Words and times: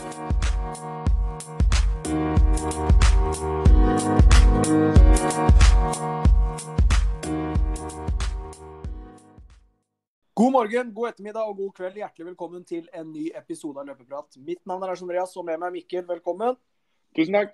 God 0.00 0.06
morgen, 10.52 10.94
god 10.94 11.08
ettermiddag 11.08 11.44
og 11.44 11.56
god 11.56 11.72
kveld. 11.76 11.98
Hjertelig 12.00 12.26
velkommen 12.30 12.64
til 12.64 12.86
en 12.96 13.10
ny 13.12 13.26
episode 13.36 13.76
av 13.76 13.90
Løpeprat. 13.90 14.38
Mitt 14.40 14.64
navn 14.64 14.86
er 14.86 14.88
Lars 14.88 15.02
Andreas, 15.04 15.36
og 15.36 15.44
med 15.44 15.60
meg 15.60 15.68
er 15.68 15.74
Mikkel. 15.74 16.06
Velkommen. 16.08 16.56
Tusen 17.12 17.36
takk. 17.36 17.52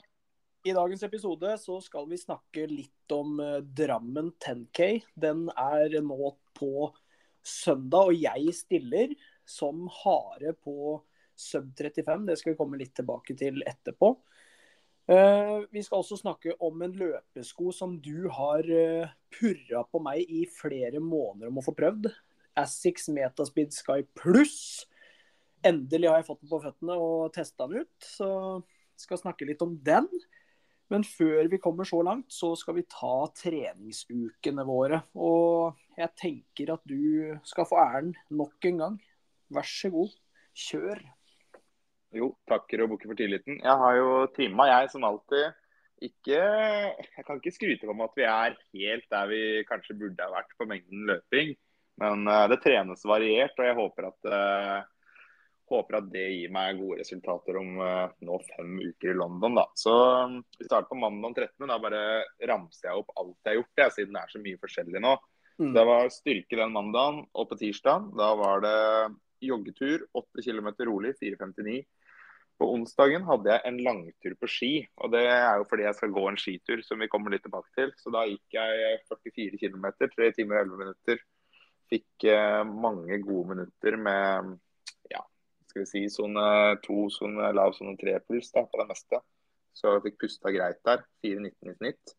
I 0.62 0.76
dagens 0.78 1.02
episode 1.02 1.50
så 1.58 1.80
skal 1.82 2.06
vi 2.06 2.20
snakke 2.22 2.68
litt 2.70 3.16
om 3.16 3.40
eh, 3.42 3.58
Drammen 3.58 4.30
10K. 4.38 5.02
Den 5.18 5.48
er 5.50 5.98
nå 5.98 6.30
på 6.54 6.92
søndag, 7.42 8.14
og 8.14 8.22
jeg 8.22 8.54
stiller 8.54 9.18
som 9.42 9.90
hare 10.04 10.54
på 10.62 11.02
sub 11.36 11.70
35. 11.78 12.26
Det 12.28 12.38
skal 12.40 12.52
vi 12.52 12.58
komme 12.58 12.80
litt 12.80 12.94
tilbake 12.96 13.36
til 13.38 13.62
etterpå. 13.66 14.14
Eh, 15.06 15.58
vi 15.70 15.82
skal 15.86 16.02
også 16.02 16.18
snakke 16.18 16.56
om 16.66 16.80
en 16.82 16.94
løpesko 16.98 17.70
som 17.74 17.94
du 18.02 18.26
har 18.34 18.66
uh, 18.66 19.12
purra 19.30 19.84
på 19.86 20.00
meg 20.02 20.26
i 20.26 20.42
flere 20.50 20.98
måneder 20.98 21.52
om 21.52 21.60
å 21.60 21.64
få 21.64 21.76
prøvd. 21.78 22.08
Assix 22.58 23.06
Metaspeed 23.14 23.74
Sky 23.76 24.00
Pluss. 24.18 24.86
Endelig 25.66 26.10
har 26.10 26.20
jeg 26.20 26.28
fått 26.30 26.42
den 26.42 26.50
på 26.50 26.62
føttene 26.64 26.96
og 26.98 27.30
testa 27.36 27.68
den 27.70 27.86
ut, 27.86 27.94
så 28.02 28.30
skal 28.98 29.20
snakke 29.20 29.46
litt 29.46 29.62
om 29.62 29.76
den. 29.86 30.08
Men 30.90 31.02
før 31.06 31.48
vi 31.50 31.58
kommer 31.62 31.86
så 31.86 31.98
langt, 32.06 32.30
så 32.30 32.52
skal 32.58 32.76
vi 32.78 32.86
ta 32.90 33.26
treningsukene 33.34 34.66
våre. 34.66 35.00
Og 35.18 35.74
jeg 35.98 36.14
tenker 36.18 36.76
at 36.76 36.82
du 36.86 37.34
skal 37.46 37.66
få 37.66 37.78
æren 37.82 38.12
nok 38.30 38.70
en 38.70 38.82
gang. 38.82 38.98
Vær 39.54 39.66
så 39.66 39.90
god, 39.94 40.14
kjør. 40.54 41.02
Jo, 42.14 42.30
takker 42.48 42.84
og 42.84 42.92
bukker 42.94 43.10
for 43.10 43.18
tilliten. 43.18 43.58
Jeg 43.62 43.82
har 43.82 43.96
jo 43.98 44.10
trimma, 44.36 44.68
jeg 44.70 44.90
som 44.92 45.06
alltid. 45.06 45.56
Ikke 46.04 46.36
Jeg 46.36 47.24
kan 47.24 47.38
ikke 47.38 47.54
skryte 47.54 47.88
om 47.88 48.02
at 48.04 48.18
vi 48.18 48.26
er 48.28 48.56
helt 48.76 49.06
der 49.10 49.30
vi 49.30 49.40
kanskje 49.68 49.96
burde 49.96 50.26
ha 50.26 50.34
vært 50.34 50.52
på 50.58 50.68
mengden 50.68 51.06
løping. 51.08 51.54
Men 52.02 52.28
uh, 52.28 52.44
det 52.52 52.60
trenes 52.60 53.06
variert, 53.08 53.56
og 53.56 53.64
jeg 53.64 53.76
håper 53.78 54.08
at, 54.10 54.28
uh, 54.28 55.30
håper 55.72 55.98
at 55.98 56.10
det 56.12 56.26
gir 56.34 56.52
meg 56.52 56.76
gode 56.76 57.00
resultater 57.00 57.56
om 57.56 57.80
uh, 57.80 58.12
nå 58.20 58.36
fem 58.50 58.74
uker 58.82 59.14
i 59.14 59.16
London. 59.16 59.56
Da. 59.56 59.64
Så 59.80 59.94
um, 60.28 60.42
Vi 60.58 60.68
starter 60.68 60.90
på 60.92 61.00
mandag 61.00 61.40
13. 61.46 61.64
Da 61.64 61.80
bare 61.80 62.02
ramser 62.52 62.90
jeg 62.90 63.00
opp 63.00 63.16
alt 63.16 63.38
jeg 63.40 63.54
har 63.54 63.58
gjort, 63.62 63.80
jeg, 63.80 63.96
siden 63.96 64.18
det 64.18 64.22
er 64.22 64.34
så 64.34 64.44
mye 64.44 64.62
forskjellig 64.66 65.02
nå. 65.06 65.16
Mm. 65.56 65.72
Det 65.72 65.86
var 65.88 66.12
styrke 66.12 66.60
den 66.60 66.74
mandagen, 66.76 67.22
og 67.32 67.48
på 67.48 67.56
tirsdag 67.56 68.10
da 68.20 68.32
var 68.36 68.60
det 68.60 68.80
joggetur, 69.44 70.06
8 70.16 70.44
km 70.44 70.72
rolig, 70.88 71.14
4,59. 71.20 71.80
På 72.56 72.70
onsdagen 72.72 73.26
hadde 73.28 73.52
jeg 73.52 73.68
en 73.68 73.80
langtur 73.84 74.34
på 74.40 74.48
ski, 74.48 74.70
og 75.04 75.12
det 75.12 75.26
er 75.28 75.58
jo 75.60 75.66
fordi 75.68 75.84
jeg 75.84 75.98
skal 75.98 76.14
gå 76.16 76.22
en 76.28 76.38
skitur 76.40 76.80
som 76.86 77.02
vi 77.02 77.10
kommer 77.12 77.34
litt 77.34 77.44
tilbake 77.44 77.68
til. 77.76 77.92
Så 78.00 78.12
da 78.14 78.24
gikk 78.28 78.56
jeg 78.56 79.00
44 79.10 79.60
km, 79.60 79.90
3 80.00 80.30
timer 80.38 80.62
og 80.62 80.62
11 80.64 80.84
minutter 80.84 81.24
Fikk 81.90 82.26
eh, 82.26 82.62
mange 82.66 83.18
gode 83.22 83.52
minutter 83.52 83.96
med 84.00 84.56
ja, 85.12 85.22
skal 85.68 85.84
vi 85.84 85.88
si 85.90 86.02
sone 86.10 86.46
to, 86.82 87.06
sone 87.14 87.52
lav, 87.54 87.76
sone 87.76 87.94
tre 88.00 88.16
pluss 88.26 88.50
da, 88.54 88.64
på 88.66 88.80
det 88.80 88.88
meste. 88.90 89.20
Så 89.76 89.92
jeg 89.94 90.06
fikk 90.08 90.22
pusta 90.24 90.52
greit 90.54 90.80
der. 90.88 91.04
4,19 91.22 91.70
i 91.70 91.76
snitt. 91.76 92.16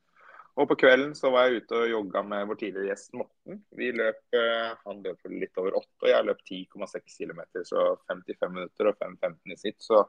Og 0.58 0.66
på 0.69 0.77
kvelden 0.81 1.11
så 1.17 1.30
var 1.33 1.47
jeg 1.47 1.61
ute 1.61 1.77
og 1.77 1.91
jogga 1.91 2.23
med 2.25 2.47
vår 2.50 2.58
tidligere 2.61 2.89
gjest 2.89 3.11
Morten. 3.13 3.59
Vi 3.77 3.91
løp, 3.94 4.23
eh, 4.33 4.72
Han 4.86 5.03
løp 5.05 5.27
litt 5.30 5.59
over 5.61 5.77
8, 5.77 5.89
og 6.02 6.09
jeg 6.09 6.25
løp 6.25 6.41
10,6 6.50 7.17
km. 7.19 7.41
Så 7.63 7.83
55 8.09 8.53
minutter 8.55 8.89
og 8.89 8.97
5,15 8.97 9.53
i 9.53 9.59
sitt. 9.59 9.78
Så 9.85 10.02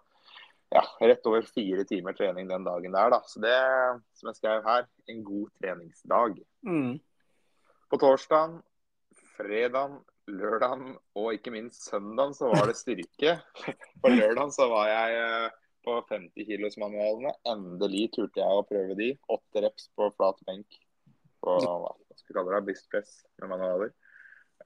ja, 0.73 0.85
rett 1.01 1.29
over 1.29 1.45
fire 1.49 1.85
timer 1.89 2.17
trening 2.17 2.49
den 2.49 2.65
dagen 2.65 2.97
der, 2.97 3.13
da. 3.13 3.21
Så 3.29 3.41
det, 3.45 3.59
som 4.17 4.31
jeg 4.31 4.41
skrev 4.41 4.65
her, 4.65 4.89
en 5.09 5.23
god 5.25 5.53
treningsdag. 5.61 6.41
Mm. 6.65 6.97
På 7.89 8.01
torsdagen 8.01 8.59
fredagen, 9.39 10.01
lørdagen 10.29 10.97
og 11.17 11.33
ikke 11.37 11.53
minst 11.55 11.87
søndagen 11.89 12.35
så 12.37 12.51
var 12.53 12.69
det 12.69 12.77
styrke. 12.79 13.39
På 14.03 14.11
lørdagen 14.13 14.53
så 14.55 14.69
var 14.71 14.91
jeg 14.91 15.21
eh, 15.23 15.57
på 15.89 15.97
50 16.11 16.45
kilos 16.49 16.77
manualene. 16.81 17.33
Endelig 17.49 18.11
turte 18.17 18.43
jeg 18.43 18.61
å 18.61 18.67
prøve 18.69 18.97
de. 18.99 19.15
Åtte 19.33 19.65
reps 19.65 19.89
på 19.97 20.11
flat 20.19 20.41
benk 20.49 20.77
på 21.45 21.55
hva 21.65 21.95
skal 22.19 22.33
vi 22.33 22.37
kalle 22.37 22.55
det, 22.57 22.65
brystpress 22.67 23.13
med 23.41 23.53
manualer. 23.55 23.93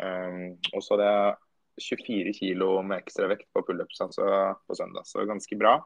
Um, 0.00 0.56
og 0.72 0.80
så 0.82 0.96
hadde 0.96 1.10
jeg 1.12 1.98
24 2.00 2.32
kilo 2.40 2.70
med 2.80 3.02
ekstra 3.02 3.28
vekt 3.30 3.46
på 3.52 3.62
pullups 3.66 4.00
altså 4.04 4.24
på 4.66 4.76
søndag, 4.76 5.06
så 5.08 5.26
ganske 5.28 5.58
bra. 5.60 5.76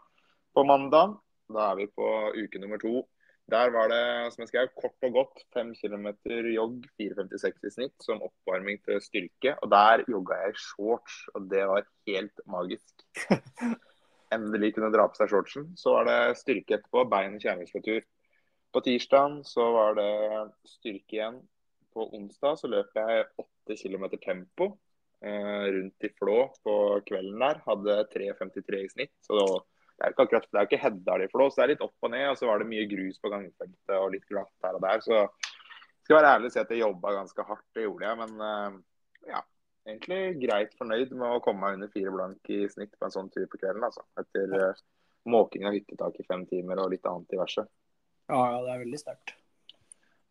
På 0.54 0.64
mandag, 0.66 1.18
da 1.52 1.72
er 1.72 1.82
vi 1.82 1.90
på 1.90 2.06
uke 2.38 2.62
nummer 2.62 2.80
to 2.82 3.02
der 3.50 3.70
var 3.70 3.86
det 3.86 4.32
som 4.34 4.42
jeg 4.42 4.48
skrev, 4.50 4.70
kort 4.74 5.06
og 5.06 5.12
godt 5.14 5.42
5 5.54 5.68
km 5.78 6.08
jogg, 6.50 6.80
4,56 6.98 7.68
i 7.68 7.70
snitt, 7.70 7.94
som 8.02 8.22
oppvarming 8.26 8.80
til 8.82 8.98
styrke. 9.04 9.52
Og 9.62 9.70
der 9.70 10.02
jogga 10.10 10.40
jeg 10.40 10.56
i 10.56 10.62
shorts, 10.64 11.20
og 11.34 11.46
det 11.52 11.62
var 11.70 11.86
helt 12.08 12.42
magisk. 12.50 13.04
Endelig 14.34 14.72
kunne 14.74 14.90
dra 14.94 15.06
på 15.10 15.18
seg 15.18 15.30
shortsen. 15.30 15.68
Så 15.78 15.94
var 15.94 16.08
det 16.08 16.38
styrke 16.40 16.78
etterpå, 16.78 17.04
bein 17.10 17.36
og 17.36 17.44
kjernemuskulatur. 17.44 18.06
På 18.74 18.82
tirsdag 18.84 19.38
så 19.46 19.68
var 19.76 19.94
det 19.98 20.10
styrke 20.68 21.18
igjen. 21.18 21.38
På 21.94 22.08
onsdag 22.16 22.58
så 22.60 22.70
løp 22.70 22.98
jeg 22.98 23.28
8 23.40 23.78
km 23.80 24.08
tempo 24.20 24.72
eh, 25.24 25.64
rundt 25.76 26.04
i 26.04 26.12
Flå 26.18 26.40
på 26.66 26.76
kvelden 27.06 27.40
der. 27.40 27.62
Hadde 27.64 28.02
3,53 28.12 28.82
i 28.82 28.92
snitt. 28.92 29.16
så 29.24 29.38
det 29.38 29.48
var 29.48 29.64
det 29.96 30.04
er 30.04 30.12
ikke 30.12 30.24
akkurat, 30.26 30.46
det 30.52 30.58
er 30.58 30.64
jo 30.64 30.68
ikke 30.68 30.82
Heddal 30.82 31.22
i 31.24 31.28
Flå, 31.32 31.44
så 31.48 31.56
det 31.56 31.64
er 31.64 31.70
litt 31.72 31.84
opp 31.86 32.04
og 32.04 32.10
ned. 32.12 32.26
Og 32.28 32.36
så 32.36 32.48
var 32.50 32.60
det 32.60 32.68
mye 32.68 32.88
grus 32.90 33.20
på 33.22 33.30
gangfeltet 33.32 33.94
og 33.96 34.10
litt 34.12 34.26
glatt 34.28 34.66
her 34.66 34.76
og 34.76 34.82
der. 34.84 35.00
Så 35.04 35.22
skal 36.04 36.18
være 36.18 36.32
ærlig 36.36 36.50
og 36.50 36.52
si 36.54 36.60
at 36.60 36.72
jeg 36.74 36.82
jobba 36.82 37.14
ganske 37.16 37.46
hardt, 37.48 37.68
det 37.74 37.86
gjorde 37.86 38.10
jeg. 38.10 38.18
Men 38.20 38.44
eh, 38.48 38.76
ja, 39.32 39.40
egentlig 39.86 40.20
greit 40.42 40.74
fornøyd 40.78 41.14
med 41.14 41.36
å 41.36 41.40
komme 41.44 41.62
meg 41.62 41.78
under 41.78 41.90
fire 41.92 42.12
blank 42.14 42.52
i 42.52 42.64
snitt 42.70 42.94
på 42.96 43.06
en 43.06 43.14
sånn 43.14 43.32
tur 43.32 43.46
på 43.50 43.60
kvelden. 43.60 43.84
altså. 43.86 44.04
Etter 44.20 44.54
uh, 44.54 44.84
måking 45.30 45.66
av 45.68 45.76
hyttetak 45.76 46.18
i 46.20 46.26
fem 46.26 46.44
timer 46.50 46.82
og 46.82 46.92
litt 46.92 47.06
annet 47.08 47.30
diverse. 47.32 47.66
Ja, 48.26 48.40
ja, 48.52 48.62
det 48.64 48.72
er 48.72 48.82
veldig 48.82 49.00
sterkt. 49.00 49.36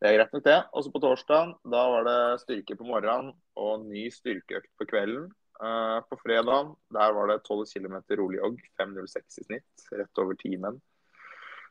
Det 0.02 0.10
er 0.10 0.18
greit 0.18 0.36
nok, 0.36 0.44
det. 0.46 0.58
Også 0.76 0.92
på 0.92 1.02
torsdag, 1.04 1.56
da 1.72 1.86
var 1.94 2.06
det 2.08 2.20
styrke 2.44 2.76
på 2.78 2.88
morgenen 2.88 3.32
og 3.56 3.86
ny 3.88 4.10
styrkeøkt 4.14 4.72
på 4.80 4.88
kvelden. 4.92 5.30
Uh, 5.56 6.04
på 6.10 6.18
fredag 6.20 6.74
der 6.92 7.14
var 7.16 7.32
det 7.32 7.40
12 7.48 7.64
km 7.72 7.96
rolig 8.20 8.42
jogg, 8.42 8.60
5.06 8.82 9.40
i 9.40 9.48
snitt. 9.48 9.88
Rett 9.96 10.22
over 10.22 10.36
timen. 10.40 10.82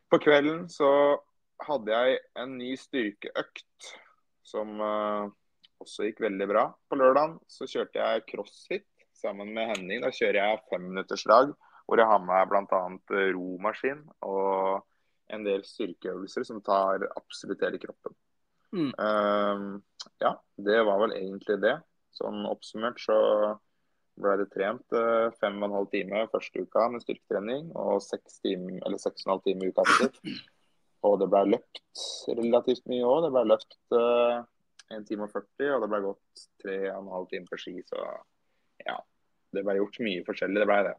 På 0.08 0.20
kvelden 0.22 0.64
så 0.72 0.90
hadde 1.64 1.92
jeg 1.92 2.20
en 2.40 2.56
ny 2.58 2.72
styrkeøkt 2.80 3.92
som 4.44 4.80
uh, 4.80 5.28
også 5.84 6.08
gikk 6.08 6.24
veldig 6.24 6.48
bra. 6.50 6.64
På 6.88 6.98
lørdag 6.98 7.38
så 7.50 7.68
kjørte 7.70 8.00
jeg 8.00 8.26
crossfit 8.32 8.88
sammen 9.16 9.52
med 9.56 9.70
Henning. 9.72 10.02
Da 10.04 10.12
kjører 10.14 10.40
jeg 10.40 10.64
femminutterslag 10.72 11.54
hvor 11.84 12.00
jeg 12.00 12.08
har 12.08 12.20
med 12.24 12.48
bl.a. 12.48 12.82
romaskin 13.36 14.00
og 14.24 14.84
en 15.32 15.44
del 15.44 15.64
styrkeøvelser 15.66 16.46
som 16.48 16.62
tar 16.64 17.04
absolutt 17.16 17.64
hele 17.64 17.80
kroppen. 17.80 18.16
Mm. 18.74 18.90
Uh, 18.98 20.08
ja, 20.22 20.34
det 20.56 20.80
var 20.88 21.02
vel 21.04 21.14
egentlig 21.16 21.60
det. 21.62 21.76
Sånn 22.14 22.44
oppsummert 22.48 23.00
så 23.02 23.18
ble 24.20 24.36
det 24.40 24.48
trent 24.54 24.96
uh, 24.96 25.30
fem 25.40 25.56
og 25.60 25.68
en 25.68 25.76
halv 25.80 25.92
time 25.92 26.24
første 26.32 26.64
uka 26.64 26.88
med 26.92 27.02
styrketrening 27.02 27.70
og 27.78 28.02
seks, 28.04 28.40
time, 28.44 28.78
eller 28.82 29.00
seks 29.02 29.24
og 29.24 29.28
en 29.28 29.34
halv 29.34 29.46
time 29.46 29.70
uka 29.70 29.86
etter. 29.86 30.42
Og 31.04 31.18
det 31.20 31.28
ble 31.28 31.44
løpt 31.52 32.04
relativt 32.32 32.86
mye 32.88 33.04
òg. 33.04 33.26
Det 33.26 33.32
ble 33.34 33.46
løpt 33.50 33.78
uh, 33.92 34.44
1 34.96 35.08
time 35.08 35.26
og 35.26 35.32
40, 35.32 35.72
og 35.74 35.84
det 35.84 35.90
ble 35.92 36.00
gått 36.04 36.46
tre 36.62 36.78
og 36.92 37.00
en 37.00 37.12
halv 37.16 37.28
time 37.32 37.50
på 37.50 37.58
ski. 37.60 37.74
Så 37.86 38.00
ja, 38.84 38.96
det 39.54 39.64
ble 39.66 39.76
gjort 39.80 40.00
mye 40.06 40.24
forskjellig, 40.26 40.62
det 40.62 40.70
ble 40.70 40.80
det. 40.88 40.94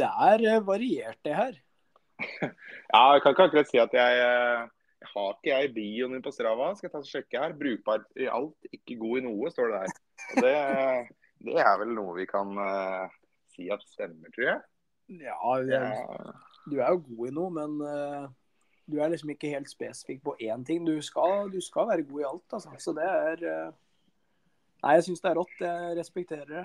Det 0.00 0.12
er 0.28 0.46
eh, 0.52 0.62
variert, 0.64 1.20
det 1.26 1.34
her. 1.36 1.58
ja, 2.44 3.02
jeg 3.16 3.24
kan 3.24 3.34
ikke 3.34 3.48
akkurat 3.50 3.68
si 3.72 3.82
at 3.82 3.96
jeg, 3.96 4.22
jeg 5.02 5.10
har 5.10 5.34
ikke 5.34 5.50
jeg 5.50 5.74
bioen 5.74 6.14
min 6.16 6.24
på 6.24 6.32
Strava. 6.32 6.70
Skal 6.78 6.88
jeg 6.88 6.94
ta 6.94 7.02
og 7.02 7.10
sjekke 7.10 7.42
her. 7.42 7.58
Brukbar 7.58 8.06
i 8.16 8.30
alt, 8.30 8.72
ikke 8.72 9.00
god 9.02 9.20
i 9.20 9.26
noe, 9.26 9.52
står 9.52 9.74
det 9.74 9.82
der. 9.82 10.00
Og 10.24 10.46
det 10.46 10.56
det 11.44 11.60
er 11.60 11.74
vel 11.80 11.92
noe 11.96 12.14
vi 12.16 12.26
kan 12.28 12.54
uh, 12.56 13.10
si 13.52 13.68
at 13.72 13.84
stemmer, 13.88 14.32
tror 14.34 14.48
jeg. 14.48 14.62
Ja, 15.20 15.36
jeg, 15.60 16.06
du 16.70 16.78
er 16.78 16.94
jo 16.94 17.02
god 17.10 17.28
i 17.28 17.34
noe, 17.36 17.52
men 17.52 17.76
uh, 17.84 18.30
du 18.90 18.98
er 19.00 19.12
liksom 19.12 19.32
ikke 19.32 19.52
helt 19.54 19.70
spesifikk 19.70 20.22
på 20.24 20.36
én 20.44 20.64
ting. 20.66 20.84
Du 20.86 20.96
skal, 21.02 21.50
du 21.52 21.60
skal, 21.64 21.88
være 21.90 22.06
god 22.08 22.20
i 22.20 22.28
alt, 22.28 22.56
altså. 22.58 22.74
Så 22.78 22.94
det 22.96 23.08
er 23.08 23.44
uh... 23.48 23.74
Nei, 24.84 24.96
jeg 24.98 25.06
syns 25.06 25.22
det 25.24 25.30
er 25.30 25.38
rått. 25.40 25.54
Jeg 25.64 25.98
respekterer 25.98 26.50
det. 26.50 26.64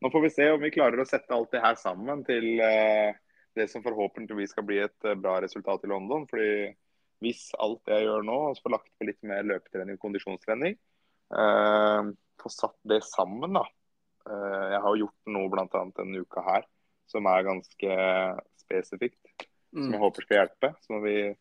Nå 0.00 0.10
får 0.14 0.22
vi 0.24 0.32
se 0.32 0.46
om 0.54 0.62
vi 0.62 0.72
klarer 0.72 1.02
å 1.02 1.08
sette 1.08 1.34
alt 1.34 1.50
det 1.52 1.60
her 1.60 1.76
sammen 1.76 2.22
til 2.24 2.46
det 3.58 3.66
som 3.68 3.82
forhåpentligvis 3.84 4.54
skal 4.54 4.64
bli 4.64 4.78
et 4.84 5.08
bra 5.18 5.34
resultat 5.42 5.84
i 5.84 5.90
London. 5.90 6.24
fordi 6.30 6.70
hvis 7.18 7.48
alt 7.58 7.82
det 7.84 7.98
jeg 7.98 8.06
gjør 8.06 8.24
nå, 8.24 8.38
og 8.48 8.60
får 8.62 8.76
lagt 8.76 8.92
på 8.94 9.08
litt 9.08 9.18
mer 9.26 9.42
løpetrening 9.44 9.98
og 9.98 10.04
kondisjonstrening, 10.06 10.78
eh, 11.34 12.10
få 12.38 12.52
satt 12.54 12.78
det 12.86 13.02
sammen, 13.04 13.58
da, 13.58 13.64
Eh, 14.28 14.66
jeg 14.74 14.80
har 14.84 15.00
gjort 15.00 15.32
noe 15.32 15.50
bl.a. 15.52 15.84
denne 15.96 16.22
uka 16.24 16.44
her 16.44 16.66
som 17.08 17.28
er 17.30 17.46
ganske 17.46 17.98
spesifikt. 18.60 19.27
Som 19.72 19.90
jeg 19.92 20.00
Mm. 20.00 20.00
håper 20.00 20.22
skal 20.22 20.38
hjelpe. 20.46 20.74
Så 20.80 20.94
når 20.94 21.02
vi 21.04 21.36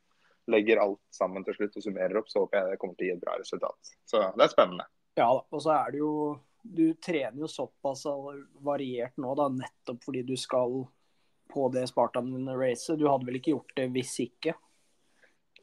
legger 0.51 0.79
alt 0.81 0.99
sammen 1.11 1.43
til 1.45 1.53
slutt 1.55 1.75
og 1.77 1.83
summerer 1.83 2.17
opp, 2.17 2.27
så 2.27 2.39
håper 2.43 2.57
jeg 2.59 2.71
det 2.71 2.79
kommer 2.79 2.95
til 2.97 3.05
å 3.05 3.09
gi 3.09 3.15
et 3.15 3.21
bra 3.23 3.37
resultat. 3.37 3.93
Så 4.05 4.19
det 4.35 4.43
er 4.43 4.53
spennende. 4.53 4.85
Ja 5.17 5.29
da. 5.33 5.41
Og 5.51 5.61
så 5.61 5.71
er 5.87 5.91
det 5.91 5.99
jo 5.99 6.39
Du 6.67 6.93
trener 6.95 7.37
jo 7.39 7.47
såpass 7.47 8.03
variert 8.61 9.13
nå, 9.17 9.33
da, 9.37 9.47
nettopp 9.47 10.01
fordi 10.03 10.25
du 10.27 10.35
skal 10.35 10.85
på 11.49 11.71
det 11.71 11.87
Spartan-racet. 11.87 12.97
Du 12.99 13.07
hadde 13.07 13.25
vel 13.25 13.35
ikke 13.39 13.53
gjort 13.55 13.71
det 13.77 13.85
hvis 13.93 14.17
ikke? 14.19 14.53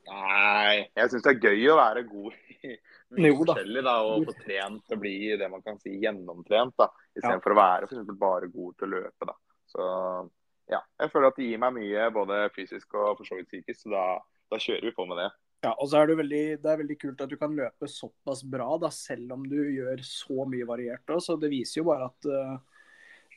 Nei, 0.09 0.89
jeg 0.97 1.11
syns 1.11 1.25
det 1.25 1.33
er 1.35 1.45
gøy 1.49 1.67
å 1.73 1.77
være 1.77 2.03
god 2.09 2.33
i 2.65 2.73
mye 3.21 3.37
forskjellig 3.41 3.83
da, 3.85 3.95
og 4.05 4.27
få 4.29 4.35
trent 4.45 4.93
og 4.97 5.01
bli 5.01 5.15
det 5.41 5.51
man 5.53 5.63
kan 5.65 5.79
si 5.81 5.95
gjennomtrent. 6.01 6.75
da, 6.81 6.89
Ja. 7.17 7.39
For 7.41 7.53
å 7.53 7.57
være 7.61 7.87
for 7.89 7.95
eksempel, 7.97 8.19
bare 8.19 8.49
god 8.53 8.77
til 8.79 8.89
å 8.89 8.93
løpe. 9.01 9.27
da. 9.27 9.35
Så 9.67 10.31
ja, 10.73 10.81
jeg 11.01 11.13
føler 11.13 11.31
at 11.31 11.39
det 11.39 11.49
gir 11.49 11.61
meg 11.61 11.75
mye 11.77 12.11
både 12.15 12.45
fysisk 12.55 12.97
og 12.97 13.19
for 13.19 13.29
så 13.29 13.39
vidt 13.39 13.51
psykisk, 13.51 13.85
så 13.85 13.93
da, 13.93 14.05
da 14.53 14.61
kjører 14.63 14.89
vi 14.89 14.95
på 14.97 15.07
med 15.09 15.21
det. 15.21 15.31
Ja, 15.65 15.73
og 15.81 15.89
så 15.89 16.01
er 16.01 16.11
det, 16.11 16.19
veldig, 16.21 16.45
det 16.61 16.71
er 16.71 16.81
veldig 16.83 16.97
kult 17.01 17.23
at 17.25 17.31
du 17.33 17.39
kan 17.41 17.55
løpe 17.57 17.89
såpass 17.89 18.43
bra, 18.53 18.69
da, 18.81 18.91
selv 18.93 19.33
om 19.37 19.45
du 19.49 19.57
gjør 19.57 20.03
så 20.05 20.45
mye 20.49 20.67
variert. 20.69 21.05
også. 21.09 21.35
Så 21.35 21.41
det 21.41 21.53
viser 21.53 21.81
jo 21.81 21.87
bare 21.89 22.11
at 22.11 22.29
uh, 22.29 22.91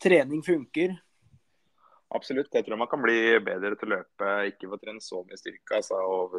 trening 0.03 0.41
funker. 0.43 0.97
Absolutt. 2.15 2.51
Jeg 2.51 2.67
tror 2.67 2.79
man 2.79 2.91
kan 2.91 3.03
bli 3.03 3.15
bedre 3.43 3.75
til 3.79 3.87
å 3.87 3.93
løpe, 3.95 4.33
ikke 4.51 4.67
få 4.67 4.75
å 4.75 4.81
trene 4.83 5.03
så 5.03 5.23
mye 5.23 5.39
styrke 5.39 5.79
altså, 5.79 5.99
og 5.99 6.37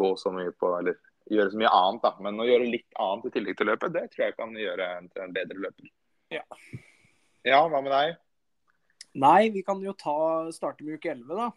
gå 0.00 0.10
så 0.20 0.32
mye 0.32 0.52
på, 0.56 0.72
eller 0.78 0.96
gjøre 1.32 1.52
så 1.52 1.60
mye 1.60 1.76
annet. 1.82 2.04
da, 2.04 2.14
Men 2.24 2.40
å 2.40 2.48
gjøre 2.48 2.72
litt 2.72 3.00
annet 3.04 3.28
i 3.28 3.36
tillegg 3.36 3.60
til 3.60 3.70
løpet, 3.72 3.96
det 3.96 4.06
tror 4.12 4.26
jeg 4.26 4.36
kan 4.40 4.56
gjøre 4.60 4.90
en 4.98 5.08
til 5.12 5.24
en 5.24 5.36
bedre 5.36 5.64
løper. 5.66 5.92
Ja. 6.32 6.44
Ja, 7.46 7.60
hva 7.68 7.80
med 7.84 7.92
deg? 7.92 8.16
Nei, 9.16 9.48
vi 9.48 9.62
kan 9.64 9.80
jo 9.80 9.94
ta, 9.96 10.16
starte 10.52 10.84
med 10.84 10.98
uke 10.98 11.14
11, 11.14 11.38
da. 11.38 11.50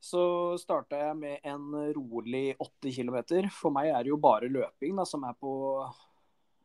Så 0.00 0.22
starta 0.62 0.96
jeg 0.96 1.16
med 1.18 1.46
en 1.46 1.72
rolig 1.96 2.54
8 2.62 2.92
km. 2.94 3.18
For 3.52 3.74
meg 3.74 3.90
er 3.90 4.06
det 4.06 4.12
jo 4.12 4.20
bare 4.22 4.48
løping 4.48 4.94
da, 4.96 5.04
som 5.08 5.26
er 5.28 5.34
på 5.36 5.52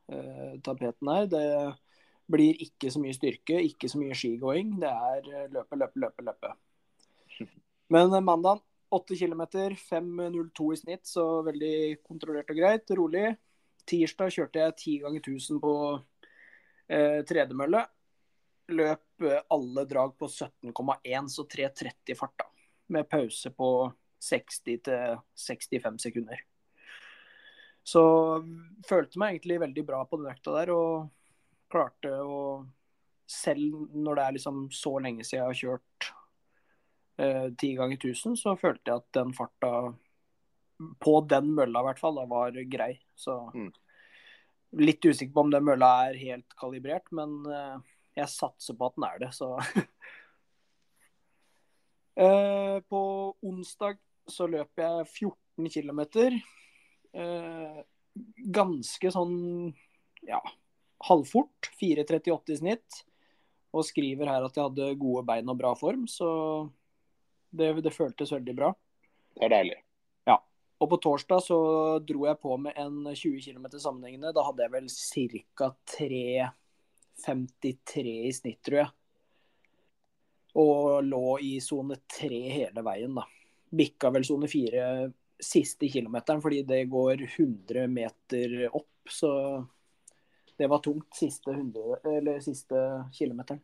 eh, 0.08 0.54
tapeten 0.64 1.10
her. 1.12 1.28
Det 1.32 1.48
blir 2.32 2.62
ikke 2.64 2.92
så 2.94 3.02
mye 3.04 3.16
styrke, 3.16 3.58
ikke 3.68 3.90
så 3.92 4.00
mye 4.00 4.16
skigåing. 4.18 4.78
Det 4.82 4.92
er 4.92 5.32
eh, 5.32 5.50
løpe, 5.52 5.80
løpe, 5.82 6.04
løpe, 6.06 6.28
løpe. 6.30 6.54
Men 7.92 8.14
eh, 8.14 8.24
mandag 8.24 8.62
8 8.94 9.18
km, 9.18 9.44
5.02 9.90 10.70
i 10.72 10.80
snitt, 10.80 11.04
så 11.10 11.26
veldig 11.46 11.76
kontrollert 12.06 12.54
og 12.54 12.62
greit. 12.62 12.96
Rolig. 12.96 13.34
Tirsdag 13.90 14.32
kjørte 14.32 14.62
jeg 14.62 14.78
10 14.78 14.98
ganger 15.04 15.26
1000 15.34 15.60
på 15.64 15.74
eh, 16.88 17.20
tredemølle. 17.28 17.84
Løp 18.72 19.22
eh, 19.28 19.42
alle 19.52 19.86
drag 19.86 20.14
på 20.18 20.28
17,1, 20.28 21.28
så 21.30 21.44
3.30 21.48 22.16
fart, 22.16 22.38
da. 22.40 22.46
Med 22.94 23.10
pause 23.10 23.50
på 23.52 23.70
60-65 24.24 25.98
sekunder. 26.00 26.40
Så 27.84 28.02
følte 28.88 29.20
meg 29.20 29.34
egentlig 29.36 29.60
veldig 29.60 29.84
bra 29.88 30.06
på 30.08 30.20
den 30.22 30.32
økta 30.32 30.54
der, 30.56 30.72
og 30.72 31.10
klarte 31.74 32.14
å 32.24 32.40
Selv 33.34 33.88
når 33.96 34.16
det 34.20 34.24
er 34.24 34.34
liksom 34.36 34.58
så 34.76 34.92
lenge 35.02 35.24
siden 35.24 35.40
jeg 35.40 35.48
har 35.48 35.58
kjørt 35.58 36.08
eh, 37.24 37.48
ti 37.58 37.70
ganger 37.78 37.96
1000, 37.98 38.36
så 38.38 38.52
følte 38.60 38.92
jeg 38.92 39.00
at 39.00 39.08
den 39.16 39.32
farta 39.34 39.70
på 41.02 41.14
den 41.32 41.54
mølla 41.56 41.80
i 41.80 41.88
hvert 41.88 42.02
fall, 42.04 42.20
da 42.20 42.26
var 42.30 42.52
grei. 42.70 43.00
Så 43.16 43.38
Mm. 43.56 43.72
litt 44.84 45.02
usikker 45.08 45.34
på 45.34 45.40
om 45.48 45.52
den 45.56 45.64
mølla 45.64 46.10
er 46.10 46.20
helt 46.20 46.54
kalibrert, 46.60 47.08
men 47.16 47.46
eh, 47.48 47.78
jeg 48.18 48.30
satser 48.32 48.78
på 48.78 48.90
at 48.90 48.98
den 48.98 49.08
er 49.08 49.24
det, 49.26 49.32
så 49.36 49.56
Eh, 52.14 52.76
På 52.86 53.00
onsdag 53.42 53.98
så 54.30 54.46
løp 54.46 54.78
jeg 54.78 55.08
14 55.08 55.70
km. 55.74 56.02
Eh, 57.18 57.80
ganske 58.54 59.12
sånn 59.16 59.34
ja, 60.22 60.38
halvfort. 61.10 61.72
4.38 61.82 62.54
i 62.54 62.60
snitt. 62.60 63.00
Og 63.74 63.88
skriver 63.88 64.30
her 64.30 64.46
at 64.46 64.54
jeg 64.54 64.70
hadde 64.70 64.92
gode 65.02 65.26
bein 65.26 65.50
og 65.50 65.58
bra 65.58 65.74
form, 65.74 66.06
så 66.06 66.30
det, 67.50 67.72
det 67.82 67.96
føltes 67.98 68.36
veldig 68.36 68.54
bra. 68.62 68.70
Det 69.34 69.48
er 69.48 69.56
deilig. 69.56 69.80
Og 70.84 70.90
på 70.92 71.00
torsdag 71.00 71.40
så 71.46 71.58
dro 72.04 72.26
jeg 72.28 72.40
på 72.44 72.58
med 72.60 72.76
en 72.80 73.06
20 73.08 73.40
km 73.46 73.70
sammenhengende. 73.78 74.34
Da 74.36 74.44
hadde 74.44 74.66
jeg 74.66 74.74
vel 74.74 74.90
ca. 74.92 75.70
3,53 77.26 78.14
i 78.28 78.34
snitt, 78.34 78.62
tror 78.66 78.80
jeg. 78.82 78.92
Og 80.62 81.04
lå 81.06 81.26
i 81.42 81.58
sone 81.64 81.98
3 82.20 82.40
hele 82.54 82.86
veien, 82.86 83.14
da. 83.18 83.26
Bikka 83.74 84.12
vel 84.14 84.26
sone 84.28 84.50
4 84.50 85.12
siste 85.44 85.90
kilometeren 85.92 86.42
fordi 86.44 86.62
det 86.68 86.86
går 86.92 87.26
100 87.26 87.88
meter 87.92 88.58
opp. 88.70 88.90
Så 89.10 89.32
det 90.58 90.70
var 90.70 90.84
tungt 90.86 91.16
siste, 91.18 91.52
100, 91.52 92.02
eller 92.18 92.40
siste 92.44 92.80
kilometeren. 93.18 93.62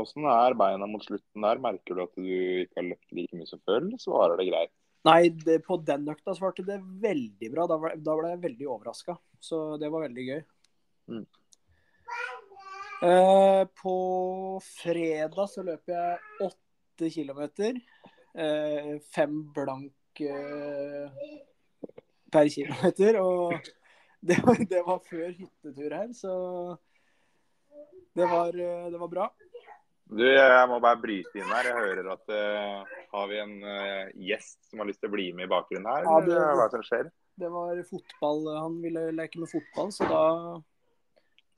Åssen 0.00 0.24
er 0.30 0.56
beina 0.56 0.86
mot 0.88 1.04
slutten 1.04 1.44
der? 1.44 1.60
Merker 1.60 1.98
du 1.98 2.04
at 2.04 2.14
du 2.16 2.28
ikke 2.64 2.78
har 2.78 2.86
løpt 2.88 3.16
like 3.16 3.36
mye 3.36 3.48
som 3.48 3.60
før, 3.66 3.82
eller 3.82 4.00
svarer 4.00 4.38
det 4.40 4.48
greit? 4.48 4.72
Nei, 5.08 5.32
det, 5.32 5.60
på 5.64 5.78
den 5.84 6.08
økta 6.12 6.34
svarte 6.36 6.64
det 6.66 6.78
veldig 7.02 7.50
bra. 7.52 7.66
Da, 7.68 7.78
var, 7.80 7.96
da 7.96 8.16
ble 8.18 8.32
jeg 8.34 8.42
veldig 8.44 8.68
overraska. 8.68 9.16
Så 9.40 9.60
det 9.80 9.88
var 9.92 10.04
veldig 10.04 10.26
gøy. 10.26 10.40
Mm. 11.10 11.24
Eh, 13.02 13.62
på 13.82 13.96
fredag 14.60 15.46
så 15.48 15.62
løper 15.64 15.94
jeg 15.94 16.48
åtte 16.50 17.10
kilometer. 17.14 17.78
Eh, 18.36 18.90
fem 19.14 19.38
blank 19.56 20.20
eh, 20.20 21.28
per 22.32 22.50
kilometer. 22.52 23.20
Og 23.22 23.54
det 24.20 24.36
var, 24.44 24.60
det 24.68 24.82
var 24.84 25.00
før 25.08 25.30
hyttetur 25.32 25.96
her, 25.96 26.10
så 26.12 26.34
det 28.16 28.26
var, 28.28 28.52
eh, 28.52 28.90
det 28.92 29.00
var 29.00 29.08
bra. 29.08 29.30
Du, 30.10 30.24
jeg 30.26 30.66
må 30.68 30.80
bare 30.82 30.98
bryte 31.00 31.38
inn 31.38 31.52
her. 31.54 31.68
Jeg 31.70 31.78
hører 31.78 32.08
at 32.16 32.32
uh, 32.34 32.94
har 33.12 33.28
vi 33.30 33.36
en 33.38 33.52
uh, 33.62 34.08
gjest 34.18 34.58
som 34.66 34.80
har 34.82 34.88
lyst 34.88 34.98
til 35.04 35.06
å 35.06 35.12
bli 35.14 35.28
med 35.38 35.46
i 35.46 35.52
bakgrunnen 35.52 35.86
her? 35.86 36.02
Ja, 36.02 36.16
det- 36.26 36.32
eller 36.34 36.58
hva 36.58 36.64
det 36.66 36.80
som 36.80 36.86
skjer? 36.88 37.12
Det 37.38 37.50
var 37.54 37.78
fotball. 37.86 38.40
Han 38.56 38.80
ville 38.82 39.04
leke 39.14 39.38
med 39.38 39.52
fotball, 39.52 39.92
så 39.94 40.08
da, 40.10 40.24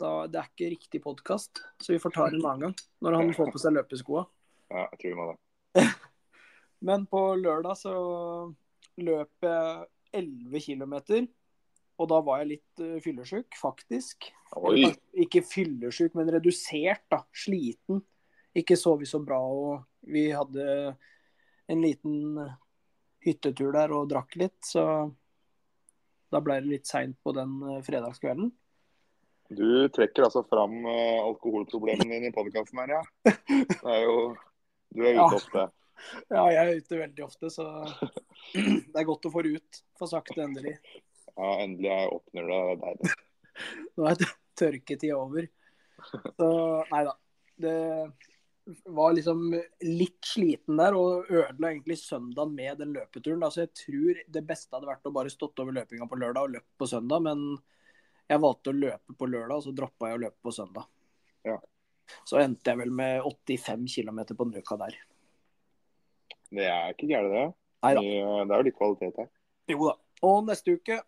da 0.02 0.12
Det 0.30 0.40
er 0.40 0.50
ikke 0.50 0.70
riktig 0.74 1.00
podkast, 1.04 1.62
så 1.80 1.94
vi 1.94 2.00
får 2.02 2.14
ta 2.14 2.28
det 2.28 2.38
en 2.38 2.46
annen 2.46 2.64
gang. 2.66 2.74
Når 3.04 3.18
han 3.18 3.34
får 3.36 3.52
på 3.54 3.62
seg 3.62 3.76
løpeskoa. 3.76 4.24
Ja, 4.72 4.86
jeg 4.92 4.98
tror 4.98 5.12
vi 5.12 5.18
må 5.20 5.28
det. 5.30 5.86
Men 6.88 7.06
på 7.10 7.20
lørdag 7.38 7.78
så 7.78 7.94
løp 9.02 9.46
jeg 9.46 9.86
11 10.18 10.64
km. 10.66 10.96
Og 12.02 12.08
da 12.10 12.18
var 12.24 12.42
jeg 12.42 12.50
litt 12.56 12.82
uh, 12.82 12.96
fyllesyk, 13.04 13.54
faktisk. 13.60 14.26
Oi! 14.58 14.88
Ikke 15.22 15.44
fyllesyk, 15.46 16.16
men 16.18 16.32
redusert, 16.34 17.04
da. 17.12 17.20
Sliten. 17.36 18.00
Ikke 18.58 18.76
sovet 18.80 19.08
så 19.08 19.20
bra. 19.22 19.38
Og 19.38 20.08
vi 20.10 20.26
hadde 20.34 20.66
en 21.70 21.84
liten 21.84 22.40
hyttetur 23.22 23.70
der 23.76 23.94
og 23.94 24.08
drakk 24.10 24.34
litt, 24.40 24.58
så 24.66 24.84
da 26.32 26.40
ble 26.42 26.58
det 26.62 26.70
litt 26.72 26.88
seint 26.88 27.18
på 27.22 27.34
den 27.36 27.58
eh, 27.68 27.82
fredagskvelden. 27.86 28.50
Du 29.56 29.88
trekker 29.92 30.26
altså 30.26 30.42
fram 30.48 30.78
eh, 30.88 31.20
alkoholproblemene 31.22 32.16
dine 32.18 32.30
i 32.30 32.34
podkasten 32.34 32.80
her, 32.82 32.96
ja. 32.98 33.02
Det 33.26 33.92
er 33.96 34.02
jo 34.06 34.16
Du 34.92 35.02
er 35.06 35.14
Ja. 35.16 35.26
ute 35.26 35.38
ofte. 35.40 35.64
Ja, 36.32 36.44
jeg 36.50 36.60
er 36.62 36.80
ute 36.82 36.98
veldig 36.98 37.24
ofte, 37.24 37.48
så 37.52 37.64
det 38.56 38.96
er 38.98 39.06
godt 39.06 39.28
å 39.28 39.32
få 39.32 39.42
det 39.46 39.52
ut. 39.60 39.82
Få 40.00 40.08
sagt 40.10 40.32
det 40.34 40.42
endelig. 40.44 40.74
Ja, 41.36 41.50
endelig 41.62 41.88
jeg 41.92 42.10
åpner 42.16 42.48
det. 42.50 42.60
Deilig. 42.82 43.12
Nå 43.96 44.08
er 44.10 44.24
tørketida 44.58 45.16
over. 45.20 45.46
Så 46.36 46.48
nei 46.90 47.04
da. 47.06 47.14
Det 47.62 47.76
var 48.90 49.14
liksom 49.14 49.44
litt 49.86 50.26
sliten 50.26 50.78
der 50.80 50.96
og 50.98 51.30
ødela 51.30 51.70
egentlig 51.70 51.98
søndagen 52.02 52.54
med 52.56 52.78
den 52.82 52.92
løpeturen. 52.96 53.40
Da. 53.44 53.50
Så 53.54 53.64
jeg 53.64 53.72
tror 53.78 54.20
det 54.34 54.44
beste 54.48 54.74
hadde 54.74 54.90
vært 54.90 55.06
å 55.08 55.14
bare 55.14 55.30
stått 55.32 55.62
over 55.62 55.76
løpinga 55.78 56.08
på 56.10 56.18
lørdag 56.18 56.48
og 56.48 56.54
løpt 56.56 56.72
på 56.82 56.88
søndag. 56.90 57.22
Men 57.28 57.44
jeg 58.32 58.42
valgte 58.42 58.72
å 58.72 58.76
løpe 58.76 59.16
på 59.18 59.28
lørdag, 59.28 59.58
og 59.58 59.64
så 59.66 59.74
droppa 59.76 60.10
jeg 60.10 60.18
å 60.18 60.22
løpe 60.24 60.38
på 60.44 60.54
søndag. 60.54 60.88
Ja. 61.46 61.58
Så 62.28 62.40
endte 62.42 62.72
jeg 62.72 62.80
vel 62.82 62.92
med 62.94 63.24
85 63.24 63.86
km 63.88 64.22
på 64.32 64.46
den 64.48 64.62
uka 64.62 64.78
der. 64.80 64.98
Det 66.52 66.68
er 66.68 66.92
ikke 66.92 67.08
gærent, 67.08 67.32
det. 67.36 67.46
Neida. 67.82 68.02
Det 68.02 68.54
er 68.54 68.60
jo 68.60 68.68
litt 68.68 68.78
kvalitet 68.78 69.18
her. 69.22 69.32
Jo 69.72 69.88
da. 69.88 69.96
Og 70.28 70.46
neste 70.46 70.76
uke 70.76 71.00